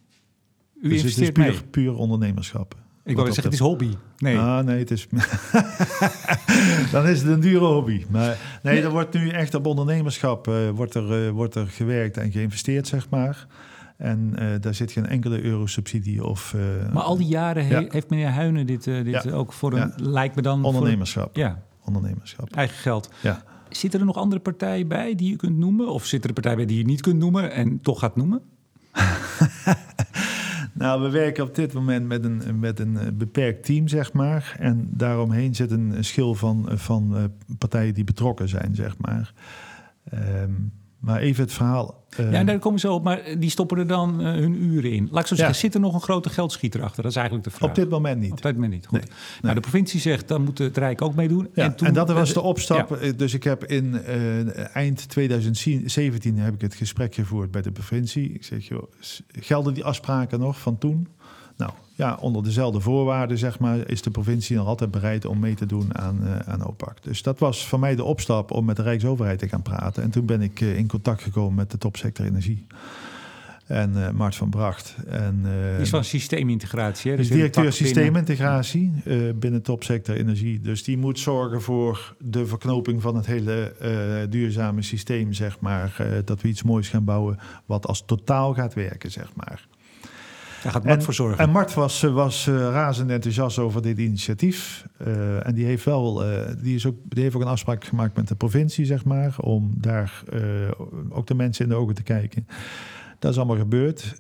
[0.82, 2.85] U dus investeert het is puur, puur ondernemerschap.
[3.06, 3.96] Ik wou zeggen, het is hobby.
[4.18, 4.38] Nee.
[4.38, 5.08] Ah, nee, het is...
[6.92, 8.06] dan is het een dure hobby.
[8.10, 12.18] Maar nee, er wordt nu echt op ondernemerschap uh, wordt er, uh, wordt er gewerkt
[12.18, 13.48] en geïnvesteerd, zeg maar.
[13.98, 16.56] En uh, daar zit geen enkele euro-subsidie of...
[16.94, 17.86] maar al die jaren ja.
[17.90, 19.32] heeft meneer Huinen dit, dit ja.
[19.32, 19.94] ook voor een...
[19.98, 20.10] Ja.
[20.10, 20.64] Lijkt me dan...
[20.64, 21.30] Ondernemerschap.
[21.34, 21.62] Voor, ja.
[21.84, 22.56] Ondernemerschap.
[22.56, 23.10] Eigen geld.
[23.22, 23.44] Ja.
[23.70, 25.88] Zitten er nog andere partijen bij die je kunt noemen?
[25.88, 28.42] Of zitten er partijen bij die je niet kunt noemen en toch gaat noemen?
[30.78, 34.56] Nou, we werken op dit moment met een, met een eh, beperkt team, zeg maar.
[34.60, 37.24] En daaromheen zit een schil van, van uh,
[37.58, 39.34] partijen die betrokken zijn, zeg maar.
[40.14, 40.72] Um,
[41.06, 42.04] maar even het verhaal.
[42.20, 45.08] Uh, ja, daar komen ze op, maar die stoppen er dan uh, hun uren in.
[45.12, 47.02] Laat ik zo zeggen, zit er nog een grote geldschieter achter?
[47.02, 47.70] Dat is eigenlijk de vraag.
[47.70, 48.32] Op dit moment niet.
[48.32, 49.00] Op dit moment niet, goed.
[49.00, 49.42] Nee, nee.
[49.42, 51.50] Nou, de provincie zegt, dan moet het Rijk ook meedoen.
[51.54, 52.98] Ja, en, toen, en dat was de opstap.
[53.02, 53.12] Ja.
[53.12, 58.34] Dus ik heb in uh, eind 2017 heb ik het gesprek gevoerd bij de provincie.
[58.34, 58.92] Ik zeg, joh,
[59.28, 61.08] gelden die afspraken nog van toen?
[61.58, 65.54] Nou, ja, onder dezelfde voorwaarden, zeg maar, is de provincie nog altijd bereid om mee
[65.54, 67.04] te doen aan, uh, aan OPAC.
[67.04, 70.04] Dus dat was voor mij de opstap om met de Rijksoverheid te gaan praten.
[70.04, 72.66] En toen ben ik uh, in contact gekomen met de topsector energie.
[73.66, 74.96] En uh, Mart van Bracht.
[75.08, 75.42] En,
[75.72, 77.18] die is van systeemintegratie, hè?
[77.18, 78.92] Dus directeur systeemintegratie
[79.36, 80.62] binnen topsector energie.
[80.62, 83.74] Dus die moet zorgen voor de verknoping van het hele
[84.30, 86.08] duurzame systeem, zeg maar.
[86.26, 89.68] dat we iets moois gaan bouwen wat als totaal gaat werken, zeg maar.
[90.66, 91.38] Daar gaat Mart en, voor zorgen.
[91.38, 94.86] En Mart was, was uh, razend enthousiast over dit initiatief.
[95.08, 98.16] Uh, en die heeft, wel, uh, die, is ook, die heeft ook een afspraak gemaakt
[98.16, 100.24] met de provincie, zeg maar, om daar
[101.10, 102.48] ook de mensen in de ogen te kijken.
[103.20, 104.16] Dat is allemaal gebeurd.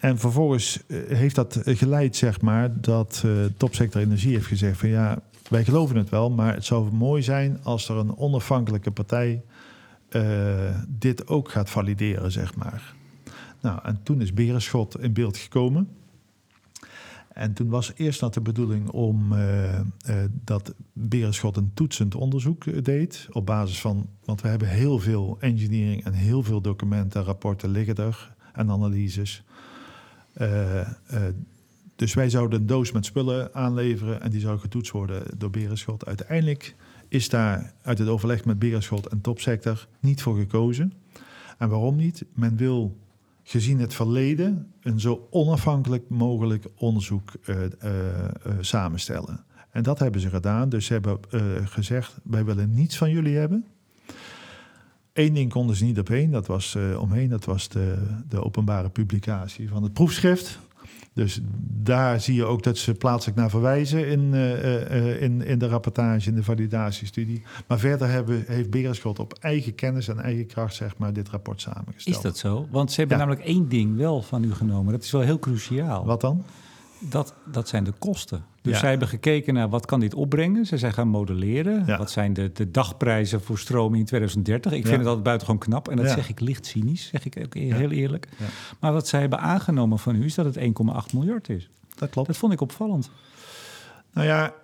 [0.00, 3.24] en vervolgens heeft dat geleid, zeg maar, dat
[3.56, 7.58] topsector energie heeft gezegd van ja, wij geloven het wel, maar het zou mooi zijn
[7.62, 9.42] als er een onafhankelijke partij
[10.88, 12.96] dit ook gaat valideren, zeg maar.
[13.60, 15.88] Nou, en toen is Berenschot in beeld gekomen.
[17.28, 19.80] En toen was eerst nog de bedoeling om uh, uh,
[20.44, 23.28] dat Berenschot een toetsend onderzoek uh, deed.
[23.30, 27.96] Op basis van, want we hebben heel veel engineering en heel veel documenten, rapporten liggen
[27.96, 29.44] er en analyses.
[31.96, 36.06] dus wij zouden een doos met spullen aanleveren en die zou getoetst worden door Berenschot.
[36.06, 36.74] Uiteindelijk
[37.08, 40.92] is daar uit het overleg met Berenschot en topsector niet voor gekozen.
[41.58, 42.24] En waarom niet?
[42.34, 42.96] Men wil
[43.48, 49.44] gezien het verleden een zo onafhankelijk mogelijk onderzoek uh, uh, uh, samenstellen.
[49.70, 50.68] En dat hebben ze gedaan.
[50.68, 51.20] Dus ze hebben
[51.64, 53.66] gezegd: wij willen niets van jullie hebben.
[55.12, 57.96] Eén ding konden ze niet op één, dat was omheen, dat was de,
[58.28, 60.58] de openbare publicatie van het proefschrift.
[61.18, 61.40] Dus
[61.82, 66.28] daar zie je ook dat ze plaatselijk naar verwijzen in, uh, in, in de rapportage,
[66.28, 67.42] in de validatiestudie.
[67.66, 71.60] Maar verder hebben, heeft Berenschot op eigen kennis en eigen kracht zeg maar, dit rapport
[71.60, 72.16] samengesteld.
[72.16, 72.66] Is dat zo?
[72.70, 74.92] Want ze hebben namelijk één ding wel van u genomen.
[74.92, 76.04] Dat is wel heel cruciaal.
[76.04, 76.44] Wat dan?
[76.98, 78.44] Dat, dat zijn de kosten.
[78.62, 78.78] Dus ja.
[78.78, 80.66] zij hebben gekeken naar wat kan dit opbrengen.
[80.66, 81.86] Ze zijn gaan modelleren.
[81.86, 81.98] Ja.
[81.98, 84.72] Wat zijn de, de dagprijzen voor stroom in 2030?
[84.72, 85.88] Ik vind het altijd buitengewoon knap.
[85.88, 88.28] En dat zeg ik licht cynisch, zeg ik ook heel eerlijk.
[88.80, 91.70] Maar wat zij hebben aangenomen van u is dat het 1,8 miljard is.
[91.94, 92.28] Dat klopt.
[92.28, 93.10] Dat vond ik opvallend.
[94.12, 94.54] Nou ja,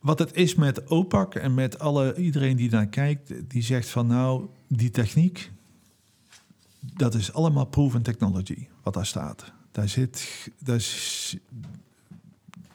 [0.00, 4.06] wat het is met OPAC en met alle, iedereen die daar kijkt, die zegt van
[4.06, 5.52] nou, die techniek,
[6.80, 9.52] dat is allemaal proven technology wat daar staat.
[9.72, 11.36] Daar zit, daar is,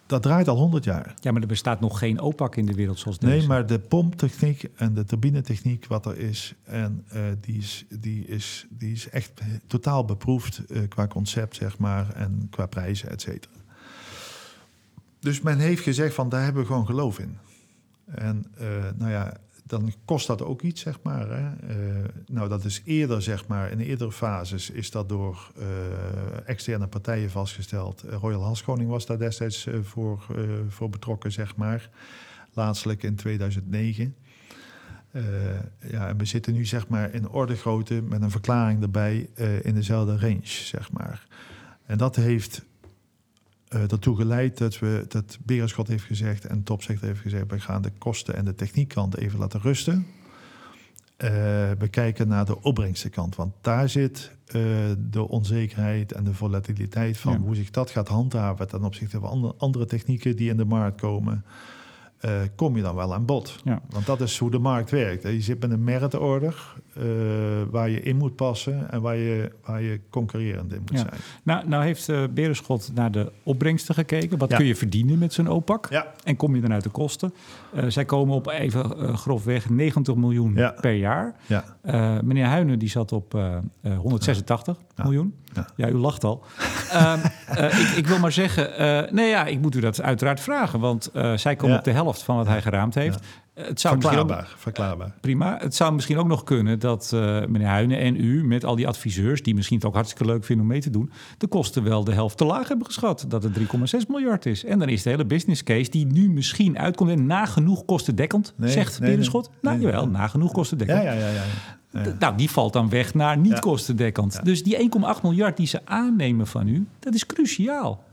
[0.06, 1.14] dat draait al 100 jaar.
[1.20, 3.38] Ja, maar er bestaat nog geen OPAC in de wereld zoals deze.
[3.38, 8.26] Nee, maar de pomptechniek en de turbinetechniek wat er is, en uh, die, is, die,
[8.26, 13.22] is, die is echt totaal beproefd uh, qua concept, zeg maar, en qua prijzen, et
[13.22, 13.54] cetera.
[15.20, 17.38] Dus men heeft gezegd van, daar hebben we gewoon geloof in.
[18.06, 21.30] En uh, nou ja, dan kost dat ook iets, zeg maar.
[21.30, 21.76] Hè.
[21.76, 25.66] Uh, nou, dat is eerder, zeg maar, in eerdere fases is dat door uh,
[26.46, 28.04] externe partijen vastgesteld.
[28.06, 30.26] Uh, Royal Haskoning was daar destijds voor,
[30.70, 31.90] voor betrokken, zeg maar.
[32.54, 34.16] Laatstelijk in 2009.
[35.80, 39.30] ja, en we zitten nu, zeg maar, in orde grootte met een verklaring erbij
[39.62, 41.28] in dezelfde range, zeg maar.
[41.86, 42.66] En dat heeft
[43.70, 47.52] uh, ertoe geleid dat, we, dat Berenschot heeft gezegd en Topsector heeft gezegd...
[47.52, 50.06] we gaan de kosten en de techniekkant even laten rusten.
[51.18, 51.30] Uh,
[51.78, 54.54] we kijken naar de opbrengstenkant, want daar zit uh,
[54.98, 57.36] de onzekerheid en de volatiliteit van...
[57.36, 61.46] hoe zich dat gaat handhaven ten opzichte van andere technieken die in de markt komen...
[62.26, 63.60] Uh, kom je dan wel aan bod.
[63.64, 63.82] Ja.
[63.90, 65.24] Want dat is hoe de markt werkt.
[65.24, 67.04] Je zit met een meritorder uh,
[67.72, 70.98] waar je in moet passen en waar je, waar je concurrerend in moet ja.
[70.98, 71.22] zijn.
[71.44, 74.38] Nou, nou heeft uh, Berenschot naar de opbrengsten gekeken.
[74.38, 75.88] Wat kun je verdienen met zo'n OPAC?
[76.24, 77.34] En kom je dan uit de kosten?
[77.88, 81.36] zij komen op even grofweg 90 miljoen per jaar.
[82.24, 83.40] meneer Huinen die zat op
[83.82, 85.34] 186 miljoen.
[85.76, 85.90] Ja.
[85.90, 86.46] u lacht al.
[86.94, 87.14] uh,
[87.82, 91.10] ik, ik, wil maar zeggen, uh, nee ja, ik moet u dat uiteraard vragen, want
[91.14, 93.20] uh, zij komen op de helft van wat hij geraamd heeft.
[93.54, 95.14] Het zou verklaarbaar, ook, verklaarbaar.
[95.22, 95.58] Prima.
[95.60, 97.10] Het zou misschien ook nog kunnen dat
[97.48, 100.66] meneer Huinen en u met al die adviseurs, die misschien het ook hartstikke leuk vinden
[100.66, 103.26] om mee te doen, de kosten wel de helft te laag hebben geschat.
[103.28, 103.66] Dat het 3,6
[104.08, 104.66] miljard is.
[104.66, 108.72] En dan is de hele business case die nu misschien uitkomt en nagenoeg kostendekkend, nee,
[108.72, 109.50] zegt nee, Berenschot.
[109.50, 111.04] Nee, nou jawel, nagenoeg kostendekkend.
[111.04, 111.30] Ja, ja, ja.
[111.30, 111.44] ja.
[112.20, 114.46] Nou, die valt dan weg naar niet kostendekkend.
[114.46, 118.04] Dus die 1,8 miljard die ze aannemen van u, dat is cruciaal.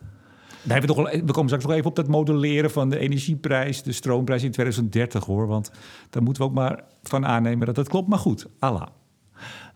[0.62, 3.82] Daar hebben we, toch we komen straks nog even op dat modelleren van de energieprijs,
[3.82, 5.46] de stroomprijs in 2030 hoor.
[5.46, 5.70] Want
[6.10, 8.08] daar moeten we ook maar van aannemen dat dat klopt.
[8.08, 8.86] Maar goed, Allah.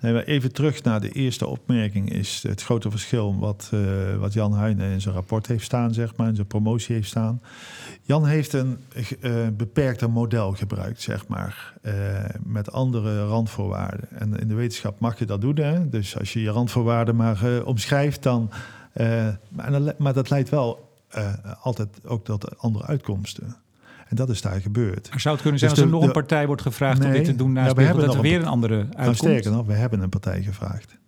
[0.00, 4.90] Even terug naar de eerste opmerking is het grote verschil wat, uh, wat Jan Heijnen
[4.90, 7.40] in zijn rapport heeft staan, zeg maar, in zijn promotie heeft staan.
[8.02, 8.78] Jan heeft een
[9.20, 11.92] uh, beperkter model gebruikt, zeg maar, uh,
[12.42, 14.08] met andere randvoorwaarden.
[14.10, 15.88] En in de wetenschap mag je dat doen, hè?
[15.88, 18.50] dus als je je randvoorwaarden maar omschrijft, dan.
[19.98, 20.96] maar dat leidt wel
[21.62, 23.56] altijd ook tot andere uitkomsten.
[24.08, 25.10] En dat is daar gebeurd.
[25.10, 27.24] Maar zou het kunnen zijn dus als er nog een partij wordt gevraagd om dit
[27.24, 29.16] te doen naast ja, dat er weer een andere nou, uitkomt?
[29.16, 30.98] sterker nog, we hebben een partij gevraagd.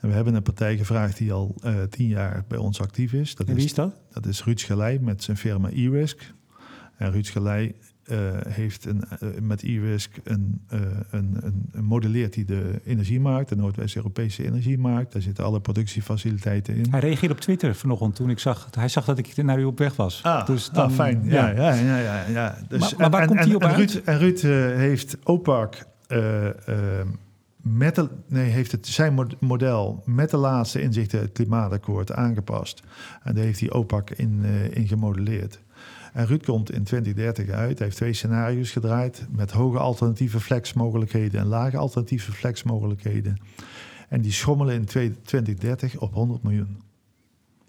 [0.00, 3.34] En we hebben een partij gevraagd die al uh, tien jaar bij ons actief is.
[3.34, 3.94] Dat en wie is, dat?
[4.12, 6.34] Dat is Ruud Schalij met zijn firma e-risk.
[6.96, 7.74] En Ruud Schalij
[8.10, 13.48] uh, heeft een, uh, met e-risk een, uh, een, een, een, modelleert hij de energiemarkt,
[13.48, 15.12] de Noordwest-Europese energiemarkt.
[15.12, 16.86] Daar zitten alle productiefaciliteiten in.
[16.90, 19.78] Hij reageerde op Twitter vanochtend toen ik zag, hij zag dat ik naar u op
[19.78, 20.22] weg was.
[20.22, 21.24] Ah, dus dan, ah, fijn.
[21.24, 22.24] Ja, ja, ja, ja.
[22.28, 24.40] ja, Dus, maar, maar waar en, komt hij op en, Ruud, en Ruud
[24.76, 25.86] heeft OPAC
[27.62, 32.82] met de, nee, heeft het zijn model met de laatste inzichten het klimaatakkoord aangepast.
[33.22, 35.60] En daar heeft hij OPAC in, in gemodelleerd.
[36.16, 37.78] En Ruud komt in 2030 uit.
[37.78, 43.36] Hij heeft twee scenario's gedraaid met hoge alternatieve flexmogelijkheden en lage alternatieve flexmogelijkheden.
[44.08, 46.80] En die schommelen in 2030 op 100 miljoen.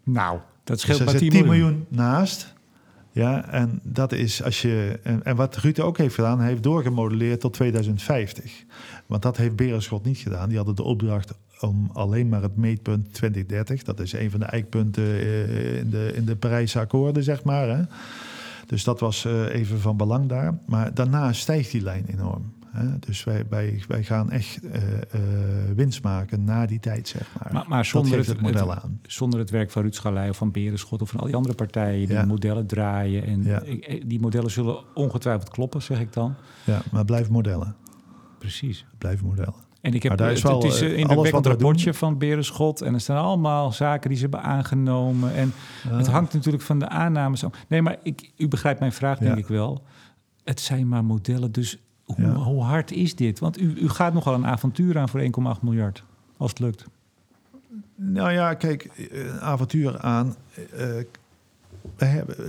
[0.04, 1.48] Nou, dat scheelt dus maar 10 miljoen.
[1.48, 2.54] miljoen naast.
[3.12, 5.00] Ja, en dat is als je.
[5.04, 8.64] En, en, wat Ruud ook heeft gedaan, hij heeft doorgemodelleerd tot 2050.
[9.06, 10.48] Want dat heeft Berenschot niet gedaan.
[10.48, 13.84] Die hadden de opdracht om alleen maar het meetpunt 2030.
[13.84, 17.68] Dat is een van de eikpunten eh, in de, in de Parijse akkoorden, zeg maar.
[17.68, 17.84] Hè.
[18.68, 20.60] Dus dat was uh, even van belang daar.
[20.66, 22.54] Maar daarna stijgt die lijn enorm.
[22.72, 23.00] Hè?
[23.00, 25.22] Dus wij, wij, wij gaan echt uh, uh,
[25.76, 27.54] winst maken na die tijd, zeg maar.
[27.54, 29.00] Maar, maar zonder het, het, model aan.
[29.04, 32.08] Zonder het werk van Ruud Schalij of van Berenschot of van al die andere partijen
[32.08, 33.24] die modellen draaien.
[33.24, 33.62] En ja.
[34.06, 36.36] die modellen zullen ongetwijfeld kloppen, zeg ik dan.
[36.64, 37.76] Ja, maar blijf modellen.
[38.38, 38.86] Precies.
[38.98, 39.66] Blijf modellen.
[39.82, 42.82] En ik heb is wel, het is in het rapportje van Berenschot.
[42.82, 45.34] En er staan allemaal zaken die ze hebben aangenomen.
[45.34, 45.54] En
[45.88, 47.44] het hangt natuurlijk van de aannames.
[47.68, 49.84] Nee, maar ik, u begrijpt mijn vraag, denk ik wel.
[50.44, 53.40] Het zijn maar modellen, dus hoe, hoe, hard is dit?
[53.40, 55.28] Want u, u gaat nogal een avontuur aan voor 1,8
[55.62, 56.04] miljard,
[56.38, 56.86] als het lukt.
[57.96, 60.36] Nou ja, kijk, een avontuur aan.
[60.58, 61.20] Uh, hebben,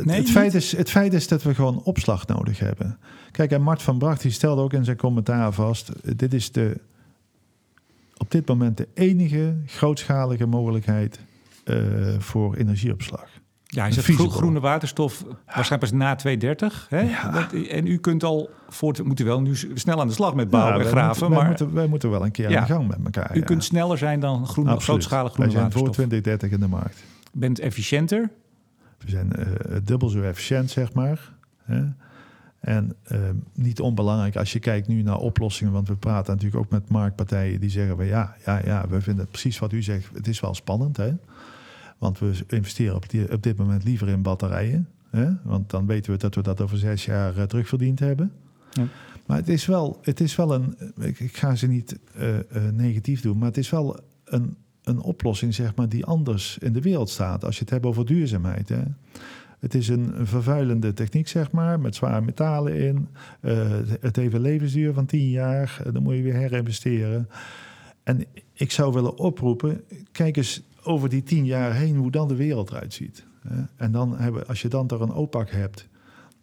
[0.03, 2.99] nee, het, feit is, het feit is dat we gewoon opslag nodig hebben.
[3.31, 6.81] Kijk, en Mart van Bracht die stelde ook in zijn commentaar vast: dit is de
[8.17, 11.19] op dit moment de enige grootschalige mogelijkheid
[11.65, 11.77] uh,
[12.19, 13.27] voor energieopslag.
[13.71, 16.87] Ja, is het groene waterstof waarschijnlijk pas na 2030.
[16.89, 17.01] Hè?
[17.01, 17.51] Ja.
[17.69, 20.87] En u kunt al voort, moeten wel nu snel aan de slag met bouwen en
[20.87, 21.09] graven.
[21.09, 23.37] Moeten, maar wij moeten, wij moeten wel een keer aan de gang met elkaar.
[23.37, 27.05] U kunt sneller zijn dan groene, grootschalige groene zijn voor 2030 in de markt.
[27.33, 28.31] Bent efficiënter?
[28.99, 31.33] We zijn uh, dubbel zo efficiënt, zeg maar.
[31.63, 31.85] Hè?
[32.61, 33.19] En uh,
[33.55, 37.61] niet onbelangrijk als je kijkt nu naar oplossingen, want we praten natuurlijk ook met marktpartijen
[37.61, 40.55] die zeggen: we, ja, ja, ja, we vinden precies wat u zegt, het is wel
[40.55, 41.13] spannend, hè?
[41.99, 45.31] Want we investeren op, die, op dit moment liever in batterijen, hè?
[45.43, 48.33] want dan weten we dat we dat over zes jaar uh, terugverdiend hebben.
[48.71, 48.87] Ja.
[49.27, 52.39] Maar het is wel, het is wel een, ik, ik ga ze niet uh,
[52.73, 54.57] negatief doen, maar het is wel een,
[54.89, 57.45] een oplossing, zeg maar, die anders in de wereld staat.
[57.45, 58.69] Als je het hebt over duurzaamheid.
[58.69, 58.83] Hè?
[59.59, 63.09] Het is een, vervuilende techniek, zeg maar, met zware metalen in.
[63.41, 63.69] Uh,
[64.01, 65.83] het heeft een levensduur van 10 jaar.
[65.87, 67.29] Uh, dan moet je weer herinvesteren.
[68.03, 69.81] En ik zou willen oproepen,
[70.13, 73.27] kijk eens over die tien jaar heen hoe dan de wereld eruit ziet.
[73.77, 75.89] En dan hebben, als je dan er een opak hebt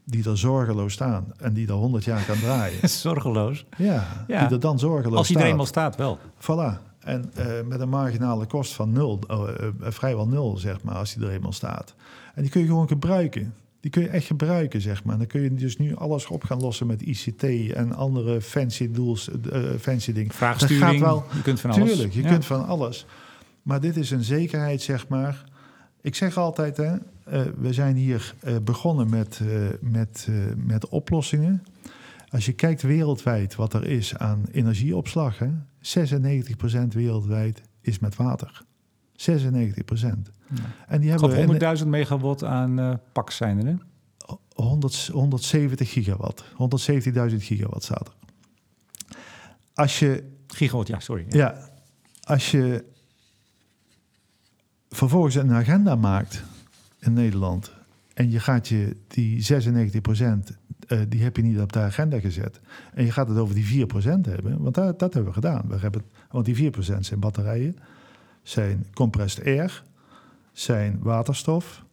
[0.06, 2.90] die er zorgeloos staan en die er 100 jaar kan draaien.
[3.08, 3.66] zorgeloos?
[3.78, 6.20] Ja, ja, die er dan zorgeloos Als iedereen al staat, wel.
[6.42, 6.95] Voilà.
[7.06, 11.14] En uh, met een marginale kost van nul, uh, uh, vrijwel nul, zeg maar, als
[11.14, 11.96] die er eenmaal staat.
[12.36, 13.54] En die kun je gewoon gebruiken.
[13.80, 15.18] Die kun je echt gebruiken, zeg maar.
[15.18, 19.30] Dan kun je dus nu alles op gaan lossen met ICT en andere fancy doels,
[19.80, 20.34] fancy dingen.
[20.34, 21.90] Vraagsturing, dat gaat wel, je kunt van alles.
[21.90, 22.30] Tuurlijk, je ja.
[22.30, 23.06] kunt van alles.
[23.62, 25.44] Maar dit is een zekerheid, zeg maar.
[26.02, 26.96] Ik zeg altijd, hè,
[27.58, 29.42] we zijn hier begonnen met,
[29.82, 31.64] met, met oplossingen.
[32.30, 35.50] Als je kijkt wereldwijd wat er is aan energieopslag, hè,
[35.86, 38.64] 96% wereldwijd is met water.
[39.12, 39.16] 96%.
[39.16, 40.64] Ja.
[40.88, 43.76] En die hebben 100.000 megawatt aan uh, pak zijn er, hè?
[44.54, 46.44] 100, 170 gigawatt.
[46.44, 48.14] 170.000 gigawatt staat er.
[49.74, 50.34] Als je...
[50.48, 51.26] Gigawatt, ja, sorry.
[51.30, 51.38] Ja.
[51.38, 51.70] ja,
[52.24, 52.86] als je
[54.90, 56.44] vervolgens een agenda maakt
[57.00, 57.72] in Nederland...
[58.14, 60.02] en je gaat je die 96
[60.88, 62.60] uh, die heb je niet op de agenda gezet.
[62.94, 63.90] En je gaat het over die 4%
[64.22, 65.64] hebben, want dat, dat hebben we gedaan.
[65.68, 67.76] We hebben, want die 4% zijn batterijen,
[68.44, 69.84] zijn compressed air,
[70.52, 71.84] zijn waterstof.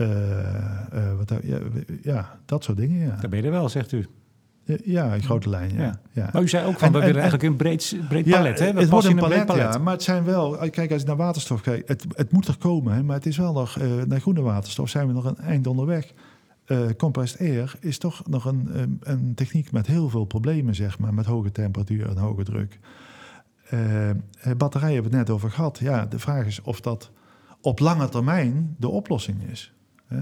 [0.00, 1.58] Uh, uh, wat, ja,
[2.02, 2.98] ja, dat soort dingen.
[2.98, 3.16] Ja.
[3.20, 4.06] Daar ben je er wel, zegt u.
[4.84, 6.00] Ja, in grote lijn, ja.
[6.12, 6.28] ja.
[6.32, 8.72] Maar u zei ook van, en, we willen eigenlijk een breed, breed palet, hè?
[8.72, 9.78] We het wordt een palet, palet, ja.
[9.78, 10.56] Maar het zijn wel...
[10.70, 13.36] Kijk, als je naar waterstof kijkt, het, het moet er komen, hè, maar het is
[13.36, 13.78] wel nog...
[13.78, 16.12] Uh, naar groene waterstof zijn we nog een eind onderweg
[16.66, 21.14] uh, compressed air is toch nog een, een, techniek met heel veel problemen, zeg maar,
[21.14, 22.78] met hoge temperatuur en hoge druk.
[23.72, 24.10] Uh,
[24.56, 25.78] batterijen hebben we het net over gehad.
[25.78, 27.10] Ja, de vraag is of dat
[27.60, 29.75] op lange termijn de oplossing is.
[30.12, 30.18] Uh,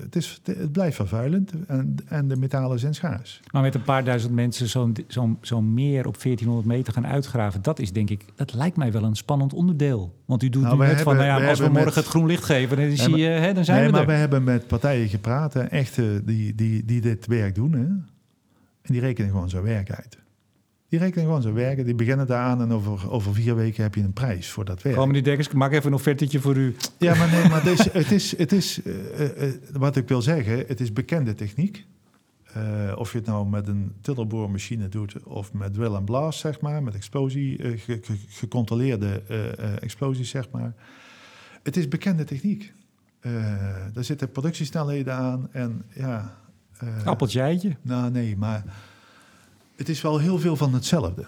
[0.00, 3.40] het, is, het blijft vervuilend en, en de metalen zijn schaars.
[3.52, 7.62] Maar met een paar duizend mensen zo'n zo, zo meer op 1400 meter gaan uitgraven,
[7.62, 10.14] dat is denk ik, dat lijkt mij wel een spannend onderdeel.
[10.24, 12.44] Want u doet nou, nu net van, nou ja, als we morgen het groen licht
[12.44, 15.54] geven, dan, zie je, hè, dan zijn nee, we maar we hebben met partijen gepraat,
[15.54, 17.72] echte die, die, die dit werk doen.
[17.72, 17.86] Hè,
[18.82, 20.18] en die rekenen gewoon zijn werk uit.
[20.88, 21.84] Die rekenen gewoon zijn werken.
[21.84, 24.82] Die beginnen daar aan en over, over vier weken heb je een prijs voor dat
[24.82, 24.96] werk.
[24.96, 26.76] Kom meneer Dekkers, ik maak even een offertetje voor u.
[26.98, 30.22] Ja, maar nee, maar het is, het is, het is uh, uh, wat ik wil
[30.22, 31.86] zeggen, het is bekende techniek.
[32.56, 36.60] Uh, of je het nou met een tillerboormachine doet of met drill and blast, zeg
[36.60, 39.22] maar, met explosie, ge, ge, gecontroleerde
[39.80, 40.74] explosies, zeg maar.
[41.62, 42.72] Het is bekende techniek.
[43.92, 46.36] daar zitten productiesnelheden aan en ja...
[47.04, 47.76] Appeltje eitje?
[47.82, 48.64] Nou, nee, maar
[49.76, 51.24] het is wel heel veel van hetzelfde.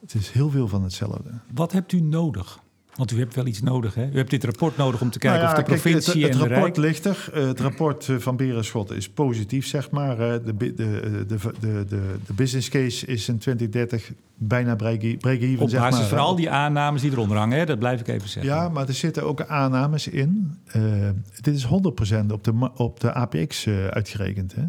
[0.00, 1.30] Het is heel veel van hetzelfde.
[1.54, 2.62] Wat hebt u nodig?
[2.94, 4.08] Want u hebt wel iets nodig, hè?
[4.12, 6.50] U hebt dit rapport nodig om te kijken nou of de provincie het, het, het
[6.50, 7.28] rapport ligt er.
[7.32, 10.16] Eh, het rapport eh, van Berenschot is positief, zeg maar.
[10.16, 15.80] De, de, de, de, de, de business case is in 2030 bijna break-even, Op zeg
[15.80, 16.08] basis maar.
[16.08, 17.64] van al die aannames die eronder hangen, hè?
[17.66, 18.52] dat blijf ik even zeggen.
[18.52, 20.58] Ja, maar er zitten ook aannames in.
[20.76, 21.08] Uh,
[21.40, 21.68] dit is 100%
[22.32, 24.62] op de, op de APX uitgerekend, hè?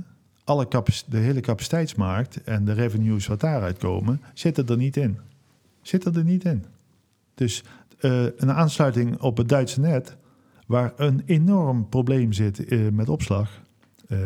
[0.46, 0.68] Alle
[1.08, 5.18] de hele capaciteitsmarkt en de revenues wat daaruit komen, zitten er niet in.
[5.82, 6.66] Zitten er niet in.
[7.36, 7.64] Dus
[8.02, 10.16] uh, een aansluiting op het Duitse net,
[10.68, 13.64] waar een enorm probleem zit uh, met opslag,
[14.10, 14.20] uh,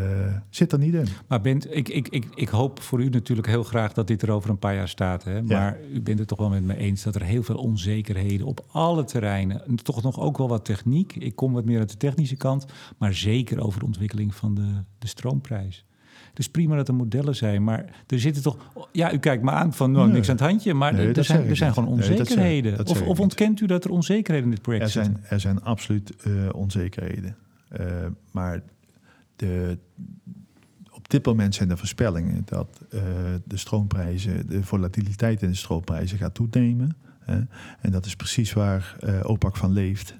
[0.49, 1.07] zit er niet in.
[1.27, 4.31] Maar bent, ik, ik, ik, ik hoop voor u natuurlijk heel graag dat dit er
[4.31, 5.23] over een paar jaar staat.
[5.23, 5.41] Hè?
[5.41, 5.87] Maar ja.
[5.93, 9.03] u bent het toch wel met me eens dat er heel veel onzekerheden op alle
[9.03, 11.15] terreinen, toch nog ook wel wat techniek.
[11.15, 12.65] Ik kom wat meer uit de technische kant,
[12.97, 15.85] maar zeker over de ontwikkeling van de, de stroomprijs.
[16.33, 18.57] Dus prima dat er modellen zijn, maar er zitten toch...
[18.91, 21.47] Ja, u kijkt me aan van nou, niks aan het handje, maar er, er, zijn,
[21.47, 22.71] er zijn gewoon onzekerheden.
[22.71, 25.23] Nee, of, of ontkent u dat er onzekerheden in dit project er zijn?
[25.29, 27.35] Er zijn absoluut uh, onzekerheden.
[27.79, 27.85] Uh,
[28.31, 28.61] maar
[29.35, 29.77] de,
[30.91, 33.01] op dit moment zijn er voorspellingen dat uh,
[33.45, 36.97] de stroomprijzen, de volatiliteit in de stroomprijzen gaat toenemen.
[37.81, 40.15] en dat is precies waar OPAC van leeft,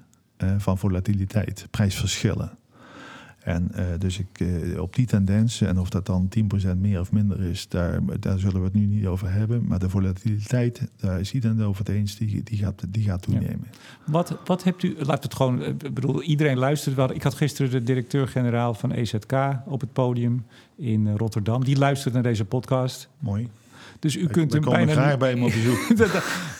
[0.58, 2.58] van volatiliteit, prijsverschillen.
[3.40, 6.28] En uh, dus ik, uh, op die tendens, en of dat dan
[6.74, 9.66] 10% meer of minder is, daar, daar zullen we het nu niet over hebben.
[9.66, 13.66] Maar de volatiliteit, daar is iedereen over het eens, die, die, gaat, die gaat toenemen.
[13.70, 14.12] Ja.
[14.12, 17.10] Wat, wat hebt u, laat het gewoon, ik bedoel, iedereen luistert.
[17.10, 19.32] Ik had gisteren de directeur-generaal van EZK
[19.66, 20.44] op het podium
[20.76, 21.64] in Rotterdam.
[21.64, 23.08] Die luistert naar deze podcast.
[23.18, 23.48] Mooi.
[24.00, 24.92] Dus u kunt hem bijna...
[24.92, 25.88] graag bij hem op bezoek.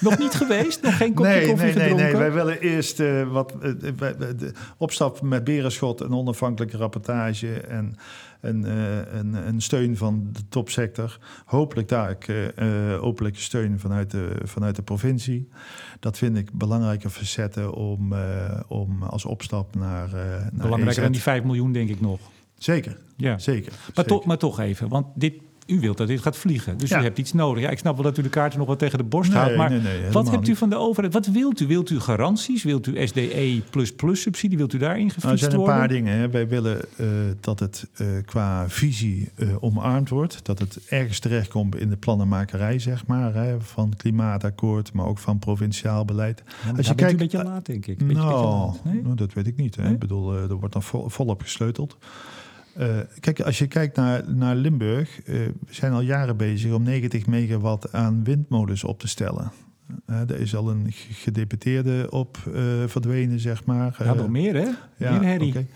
[0.00, 0.82] nog niet geweest?
[0.82, 2.04] Nog geen kopje nee, koffie nee, gedronken?
[2.04, 3.54] Nee, nee, wij willen eerst uh, wat...
[3.62, 7.60] Uh, de opstap met Berenschot, een onafhankelijke rapportage...
[7.60, 7.96] en
[8.40, 11.18] een, uh, een, een, steun van de topsector.
[11.44, 12.16] Hopelijk daar
[13.00, 15.48] openlijke steun vanuit de, vanuit de provincie.
[16.00, 18.14] Dat vind ik belangrijke facetten om,
[18.68, 20.08] om als opstap naar...
[20.12, 21.02] naar Belangrijker EZ.
[21.02, 22.20] dan die 5 miljoen, denk ik nog.
[22.58, 23.38] Zeker, ja.
[23.38, 23.72] zeker.
[23.72, 24.04] Maar, zeker.
[24.04, 25.34] Toch, maar toch even, want dit
[25.70, 26.78] u wilt dat dit gaat vliegen.
[26.78, 27.62] Dus u hebt iets nodig.
[27.62, 29.56] Ja, ik snap wel dat u de kaarten nog wat tegen de borst houdt.
[29.56, 29.72] Maar
[30.12, 31.12] wat hebt u van de overheid?
[31.12, 31.66] Wat wilt u?
[31.66, 32.62] Wilt u garanties?
[32.62, 33.62] Wilt u SDE
[34.12, 34.56] subsidie?
[34.56, 36.18] Wilt u daarin gefietst nou, Er zijn een paar dingen.
[36.18, 36.30] Hè.
[36.30, 37.06] Wij willen uh,
[37.40, 40.44] dat het uh, qua visie uh, omarmd wordt.
[40.44, 43.34] Dat het ergens terechtkomt in de plannenmakerij, zeg maar.
[43.34, 46.42] Hè, van klimaatakkoord, maar ook van provinciaal beleid.
[46.66, 47.98] Ja, Als je kijkt, een beetje laat, denk ik.
[47.98, 48.84] Beetje, nou, beetje laat.
[48.84, 49.02] Nee?
[49.02, 49.76] nou, dat weet ik niet.
[49.76, 49.82] Hè.
[49.82, 49.92] Nee?
[49.92, 51.96] Ik bedoel, er wordt dan vol, volop gesleuteld.
[52.78, 56.82] Uh, kijk, als je kijkt naar, naar Limburg, uh, we zijn al jaren bezig om
[56.82, 59.52] 90 megawatt aan windmolens op te stellen.
[60.06, 62.38] Uh, er is al een gedeputeerde op
[62.86, 63.96] verdwenen, zeg maar.
[63.98, 64.68] Ja, nog meer hè?
[64.96, 65.48] Ja, meer herrie.
[65.48, 65.66] Okay.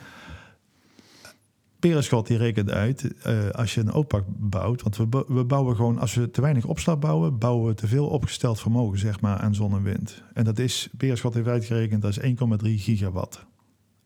[1.78, 3.10] Perenschot die rekent uit,
[3.52, 6.98] als je een opak bouwt, want we, we bouwen gewoon, als we te weinig opslag
[6.98, 10.22] bouwen, bouwen we te veel opgesteld vermogen, zeg maar, aan zon en wind.
[10.34, 13.46] En dat is, Perenschot heeft uitgerekend, dat is 1,3 gigawatt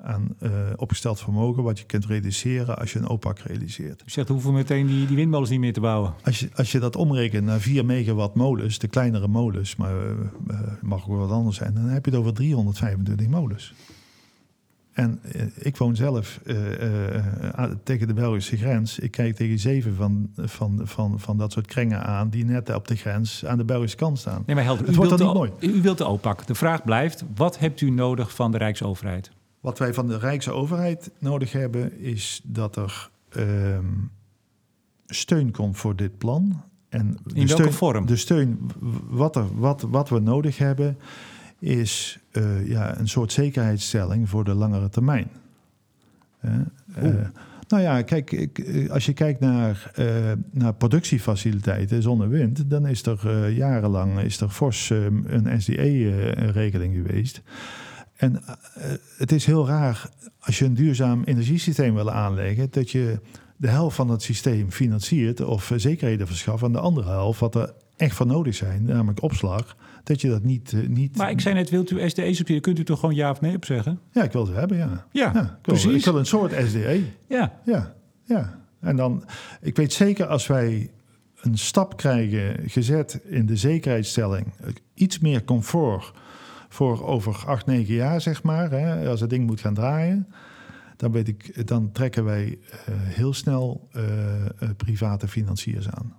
[0.03, 4.03] aan uh, opgesteld vermogen wat je kunt reduceren als je een OPAC realiseert.
[4.05, 6.15] Je zegt, hoeven meteen die, die windmolens niet meer te bouwen?
[6.25, 10.61] Als je, als je dat omrekent naar 4 megawatt molens, de kleinere molens, maar uh,
[10.81, 13.75] mag ook wat anders zijn, dan heb je het over 325 molens.
[14.93, 16.41] En uh, ik woon zelf
[17.83, 18.99] tegen de Belgische grens.
[18.99, 22.89] Ik kijk tegen zeven van, van, van, van dat soort kringen aan die net op
[22.89, 24.43] de grens aan de Belgische kant staan.
[24.47, 25.51] Nee, maar helder, het wordt dan niet mooi.
[25.61, 26.47] U wilt de OPAC.
[26.47, 29.31] De vraag blijft, wat hebt u nodig van de Rijksoverheid?
[29.61, 33.79] Wat wij van de Rijkse overheid nodig hebben, is dat er uh,
[35.07, 36.63] steun komt voor dit plan.
[36.89, 38.07] En In welke steun, vorm?
[38.07, 38.71] De steun,
[39.09, 40.99] wat, er, wat, wat we nodig hebben,
[41.59, 45.31] is uh, ja, een soort zekerheidsstelling voor de langere termijn.
[46.45, 46.55] Uh,
[47.69, 49.93] nou ja, kijk, eh, als je kijkt naar,
[50.51, 57.43] naar productiefaciliteiten, zon en wind, dan is er jarenlang is er fors een SDE-regeling geweest.
[58.19, 58.85] En uh,
[59.16, 60.11] het is heel raar
[60.41, 63.21] als je een duurzaam energiesysteem wil aanleggen, dat je
[63.57, 67.73] de helft van het systeem financiert of zekerheden verschaft, en de andere helft, wat er
[67.97, 70.73] echt voor nodig zijn, namelijk opslag, dat je dat niet.
[70.73, 72.61] Uh, niet maar ik zei net, wilt u SDE subsidie?
[72.61, 74.01] Kunt u toch gewoon ja of nee op zeggen?
[74.12, 75.07] Ja, ik wil het hebben, ja.
[75.12, 75.95] Ja, ja ik wil, precies.
[75.95, 77.03] Ik wil een soort SDE.
[77.29, 77.61] Ja.
[77.64, 77.95] Ja,
[78.25, 78.61] ja.
[78.81, 79.25] En dan,
[79.61, 80.91] ik weet zeker als wij
[81.41, 84.47] een stap krijgen gezet in de zekerheidsstelling,
[84.95, 86.12] iets meer comfort
[86.79, 88.70] voor over acht, negen jaar, zeg maar.
[88.70, 90.26] Hè, als het ding moet gaan draaien.
[90.97, 96.16] Dan, weet ik, dan trekken wij uh, heel snel uh, uh, private financiers aan.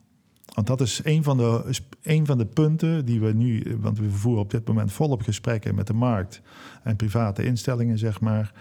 [0.53, 3.77] Want dat is een van, de, een van de punten die we nu...
[3.79, 6.41] Want we voeren op dit moment volop gesprekken met de markt...
[6.83, 8.53] en private instellingen, zeg maar...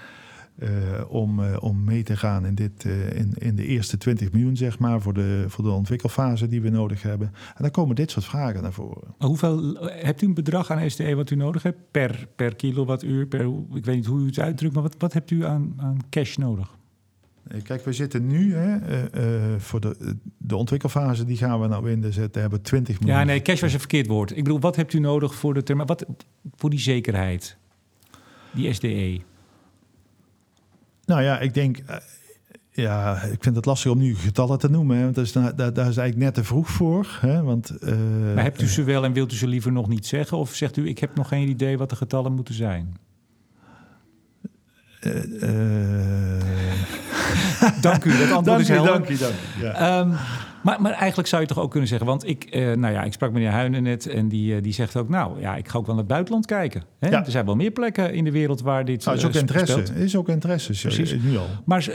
[0.63, 0.69] Uh,
[1.09, 4.57] om, uh, om mee te gaan in, dit, uh, in, in de eerste 20 miljoen,
[4.57, 7.27] zeg maar, voor de, voor de ontwikkelfase die we nodig hebben.
[7.27, 9.15] En dan komen dit soort vragen naar voren.
[9.19, 13.27] Maar hoeveel hebt u een bedrag aan SDE wat u nodig hebt per, per kilowattuur?
[13.27, 13.41] Per,
[13.75, 16.37] ik weet niet hoe u het uitdrukt, maar wat, wat hebt u aan, aan cash
[16.37, 16.77] nodig?
[17.63, 18.79] Kijk, we zitten nu hè,
[19.61, 23.19] voor de, de ontwikkelfase, die gaan we nou in de zetten, hebben 20 miljoen.
[23.19, 24.31] Ja, nee, cash was een verkeerd woord.
[24.37, 25.89] Ik bedoel, wat hebt u nodig voor de termijn?
[25.89, 26.07] Wat
[26.55, 27.57] voor die zekerheid?
[28.51, 29.21] Die SDE?
[31.09, 31.79] Nou ja, ik denk.
[31.79, 31.97] Uh,
[32.71, 34.97] ja, ik vind het lastig om nu getallen te noemen.
[34.97, 37.19] Hè, want dat is, daar, daar is eigenlijk net te vroeg voor.
[37.21, 37.91] Hè, want, uh,
[38.35, 40.39] maar hebt u ze wel en wilt u ze liever nog niet zeggen?
[40.39, 42.97] Of zegt u, ik heb nog geen idee wat de getallen moeten zijn?
[45.01, 45.13] Uh,
[47.81, 48.93] dank u, dat antwoord is helder.
[48.93, 49.63] Dank u, dank u.
[49.63, 50.01] Ja.
[50.01, 50.17] Um,
[50.69, 53.13] maar, maar, eigenlijk zou je toch ook kunnen zeggen, want ik, uh, nou ja, ik
[53.13, 55.87] sprak meneer Huinen net en die, uh, die zegt ook, nou ja, ik ga ook
[55.87, 56.83] wel naar het buitenland kijken.
[56.99, 57.09] Hè?
[57.09, 57.25] Ja.
[57.25, 59.83] Er zijn wel meer plekken in de wereld waar dit nou, is ook interesse.
[59.95, 61.17] Is ook interesse, precies.
[61.23, 61.47] Nu al.
[61.65, 61.89] Maar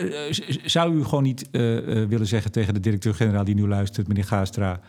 [0.65, 4.79] zou u gewoon niet willen zeggen tegen de directeur-generaal die nu luistert, meneer Gaastra,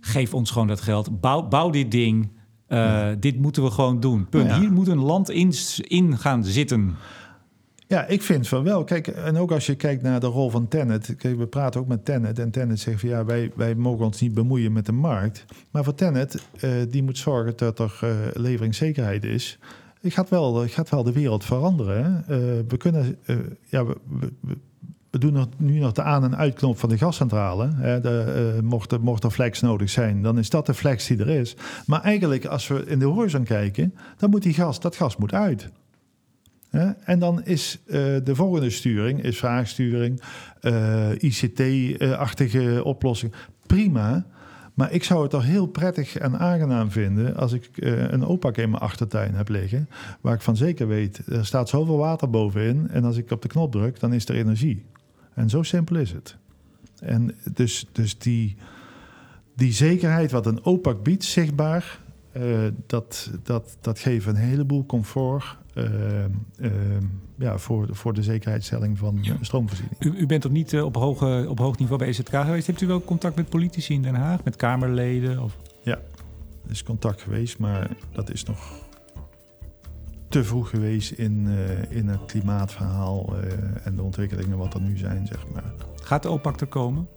[0.00, 2.30] geef ons gewoon dat geld, bouw, bouw dit ding.
[2.68, 3.14] Ja.
[3.14, 4.28] Dit moeten we gewoon doen.
[4.28, 4.50] Punt.
[4.50, 4.60] Ja.
[4.60, 6.96] Hier moet een land in, in gaan zitten.
[7.88, 8.84] Ja, ik vind van wel.
[8.84, 11.14] Kijk, en ook als je kijkt naar de rol van Tennet.
[11.16, 12.38] Kijk, we praten ook met Tennet.
[12.38, 15.44] En Tennet zegt van ja, wij, wij mogen ons niet bemoeien met de markt.
[15.70, 19.58] Maar voor Tennet, uh, die moet zorgen dat er uh, leveringszekerheid is.
[20.00, 22.24] Het gaat wel, gaat wel de wereld veranderen.
[22.28, 22.36] Uh,
[22.68, 23.16] we kunnen,
[23.64, 23.96] ja, we,
[25.10, 27.68] we, doen nu nog de aan- en uitknop van de gascentrale.
[28.00, 31.28] De, mocht, er, mocht er flex nodig zijn, dan is dat de flex die er
[31.28, 31.56] is.
[31.86, 35.32] Maar eigenlijk, als we in de horizon kijken, dan moet die gas, dat gas moet
[35.32, 35.70] uit.
[37.04, 37.94] En dan is uh,
[38.24, 40.20] de volgende sturing, is vraagsturing,
[40.62, 43.32] uh, ICT-achtige oplossing.
[43.66, 44.26] Prima.
[44.74, 48.56] Maar ik zou het toch heel prettig en aangenaam vinden als ik uh, een opak
[48.56, 49.88] in mijn achtertuin heb liggen.
[50.20, 52.88] Waar ik van zeker weet, er staat zoveel water bovenin.
[52.90, 54.84] En als ik op de knop druk, dan is er energie.
[55.34, 56.36] En zo simpel is het.
[57.00, 58.56] En dus, dus die,
[59.56, 62.00] die zekerheid wat een opak biedt, zichtbaar,
[62.86, 65.56] dat, dat, dat geeft een heleboel comfort
[67.38, 69.36] ja, voor, voor de zekerheidsstelling van ja.
[69.40, 70.04] stroomvoorziening.
[70.04, 72.66] U, u bent toch niet op, hoge, op hoog niveau bij EZK geweest?
[72.66, 75.42] Hebt u wel contact met politici in Den Haag, met Kamerleden?
[75.42, 75.56] Of?
[75.82, 75.98] Ja,
[76.64, 78.86] er is contact geweest, maar dat is nog
[80.28, 81.48] te vroeg geweest in,
[81.90, 83.36] in het klimaatverhaal
[83.82, 85.72] en de ontwikkelingen wat er nu zijn, zeg maar.
[86.02, 87.08] Gaat de OPAC er komen?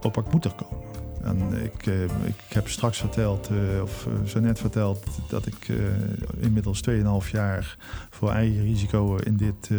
[0.00, 0.81] OPAC moet er komen.
[1.22, 3.50] En ik, uh, ik heb straks verteld,
[3.82, 5.68] of zo net verteld, dat ik
[6.38, 6.80] inmiddels
[7.24, 7.76] 2,5 jaar
[8.10, 9.70] voor eigen risico in dit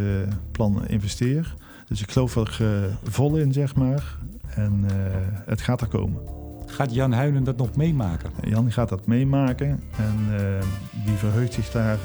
[0.51, 1.55] plan investeer.
[1.87, 2.59] Dus ik geloof er
[3.03, 4.17] vol in, zeg maar.
[4.47, 4.83] En
[5.45, 6.21] het gaat er komen.
[6.65, 8.29] Gaat Jan Huinen dat nog meemaken?
[8.43, 10.17] Jan gaat dat meemaken en
[11.05, 11.99] die verheugt zich daar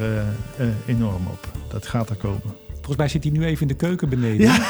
[0.86, 1.48] enorm op.
[1.68, 2.67] Dat gaat er komen.
[2.88, 4.46] Volgens mij zit hij nu even in de keuken beneden.
[4.46, 4.54] Ja.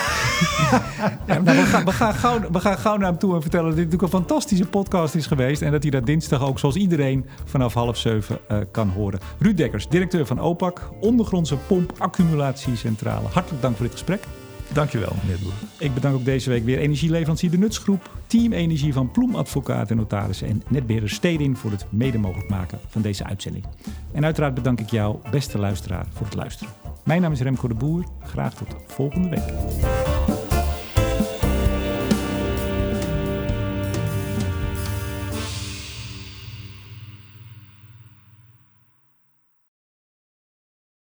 [1.26, 3.76] ja we, gaan, we, gaan gauw, we gaan gauw naar hem toe en vertellen dat
[3.76, 5.62] dit natuurlijk een fantastische podcast is geweest.
[5.62, 8.38] En dat hij dat dinsdag ook, zoals iedereen, vanaf half zeven
[8.70, 9.20] kan horen.
[9.38, 13.28] Ruud Dekkers, directeur van OPAC, ondergrondse pomp-accumulatiecentrale.
[13.32, 14.24] Hartelijk dank voor dit gesprek.
[14.72, 15.52] Dankjewel, meneer Boer.
[15.78, 19.96] Ik bedank ook deze week weer energieleverancier De Nutsgroep, Team Energie van Ploem Advocaat en
[19.96, 23.64] Notarissen en netbeheerder Stedin voor het mede mogelijk maken van deze uitzending.
[24.12, 26.72] En uiteraard bedank ik jou, beste luisteraar, voor het luisteren.
[27.04, 28.04] Mijn naam is Remco de Boer.
[28.22, 29.52] Graag tot volgende week.